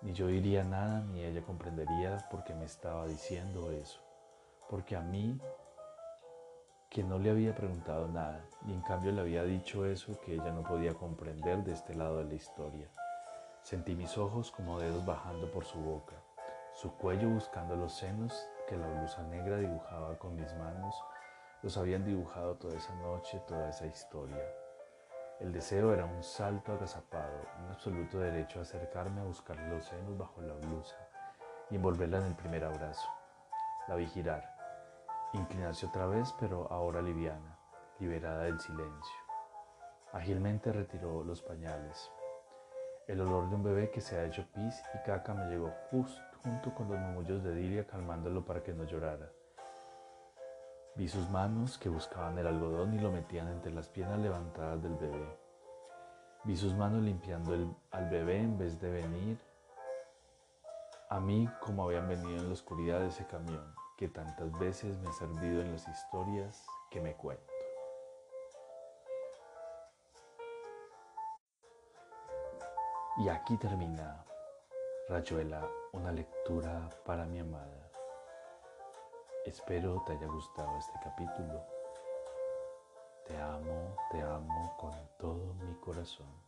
Ni 0.00 0.12
yo 0.12 0.28
diría 0.28 0.64
nada, 0.64 1.00
ni 1.00 1.22
ella 1.22 1.42
comprendería 1.42 2.16
por 2.30 2.44
qué 2.44 2.54
me 2.54 2.64
estaba 2.64 3.06
diciendo 3.06 3.70
eso. 3.70 4.00
Porque 4.70 4.96
a 4.96 5.00
mí, 5.00 5.38
que 6.88 7.02
no 7.02 7.18
le 7.18 7.30
había 7.30 7.54
preguntado 7.54 8.08
nada, 8.08 8.44
y 8.66 8.72
en 8.72 8.80
cambio 8.80 9.12
le 9.12 9.20
había 9.20 9.42
dicho 9.42 9.84
eso 9.84 10.18
que 10.20 10.34
ella 10.34 10.52
no 10.52 10.62
podía 10.62 10.94
comprender 10.94 11.64
de 11.64 11.72
este 11.72 11.94
lado 11.94 12.18
de 12.18 12.24
la 12.24 12.34
historia. 12.34 12.88
Sentí 13.62 13.94
mis 13.94 14.16
ojos 14.16 14.50
como 14.50 14.78
dedos 14.78 15.04
bajando 15.04 15.50
por 15.50 15.64
su 15.64 15.78
boca, 15.80 16.14
su 16.72 16.92
cuello 16.94 17.28
buscando 17.28 17.76
los 17.76 17.92
senos 17.92 18.48
que 18.68 18.76
la 18.76 18.86
blusa 18.86 19.22
negra 19.22 19.56
dibujaba 19.56 20.18
con 20.18 20.36
mis 20.36 20.52
manos, 20.54 20.94
Los 21.60 21.76
habían 21.76 22.04
dibujado 22.04 22.54
toda 22.54 22.76
esa 22.76 22.94
noche, 22.94 23.42
toda 23.48 23.70
esa 23.70 23.84
historia. 23.86 24.44
El 25.40 25.52
deseo 25.52 25.92
era 25.92 26.04
un 26.04 26.22
salto 26.22 26.72
agazapado, 26.72 27.40
un 27.64 27.72
absoluto 27.72 28.20
derecho 28.20 28.60
a 28.60 28.62
acercarme 28.62 29.20
a 29.20 29.24
buscar 29.24 29.58
los 29.68 29.84
senos 29.84 30.16
bajo 30.16 30.40
la 30.40 30.54
blusa 30.54 30.96
y 31.68 31.74
envolverla 31.74 32.18
en 32.18 32.24
el 32.26 32.36
primer 32.36 32.64
abrazo. 32.64 33.08
La 33.88 33.96
vi 33.96 34.06
girar, 34.06 34.54
inclinarse 35.32 35.86
otra 35.86 36.06
vez, 36.06 36.32
pero 36.38 36.70
ahora 36.70 37.02
liviana, 37.02 37.58
liberada 37.98 38.44
del 38.44 38.60
silencio. 38.60 39.16
Ágilmente 40.12 40.72
retiró 40.72 41.24
los 41.24 41.42
pañales. 41.42 42.12
El 43.08 43.22
olor 43.22 43.48
de 43.48 43.56
un 43.56 43.62
bebé 43.62 43.90
que 43.90 44.02
se 44.02 44.18
ha 44.18 44.26
hecho 44.26 44.44
pis 44.54 44.82
y 44.94 45.02
caca 45.02 45.32
me 45.32 45.46
llegó 45.46 45.72
justo 45.90 46.20
junto 46.42 46.74
con 46.74 46.90
los 46.90 46.98
murmullos 46.98 47.42
de 47.42 47.54
Dilia 47.54 47.86
calmándolo 47.86 48.44
para 48.44 48.62
que 48.62 48.74
no 48.74 48.84
llorara. 48.84 49.32
Vi 50.94 51.08
sus 51.08 51.30
manos 51.30 51.78
que 51.78 51.88
buscaban 51.88 52.36
el 52.36 52.46
algodón 52.46 52.92
y 52.92 52.98
lo 52.98 53.10
metían 53.10 53.48
entre 53.48 53.72
las 53.72 53.88
piernas 53.88 54.18
levantadas 54.18 54.82
del 54.82 54.94
bebé. 54.96 55.38
Vi 56.44 56.54
sus 56.54 56.74
manos 56.74 57.02
limpiando 57.02 57.54
al 57.90 58.10
bebé 58.10 58.40
en 58.40 58.58
vez 58.58 58.78
de 58.78 58.90
venir 58.90 59.38
a 61.08 61.18
mí 61.18 61.48
como 61.62 61.84
habían 61.84 62.08
venido 62.08 62.36
en 62.36 62.48
la 62.48 62.52
oscuridad 62.52 63.00
de 63.00 63.06
ese 63.06 63.26
camión 63.26 63.74
que 63.96 64.08
tantas 64.08 64.52
veces 64.58 64.98
me 64.98 65.08
ha 65.08 65.12
servido 65.12 65.62
en 65.62 65.72
las 65.72 65.88
historias 65.88 66.62
que 66.90 67.00
me 67.00 67.14
cuento. 67.14 67.57
Y 73.20 73.28
aquí 73.28 73.56
termina, 73.56 74.24
Rayuela, 75.08 75.68
una 75.92 76.12
lectura 76.12 76.88
para 77.04 77.24
mi 77.24 77.40
amada. 77.40 77.90
Espero 79.44 80.00
te 80.06 80.12
haya 80.12 80.28
gustado 80.28 80.78
este 80.78 80.92
capítulo. 81.02 81.60
Te 83.26 83.36
amo, 83.36 83.96
te 84.12 84.22
amo 84.22 84.72
con 84.76 84.92
todo 85.18 85.52
mi 85.54 85.74
corazón. 85.80 86.47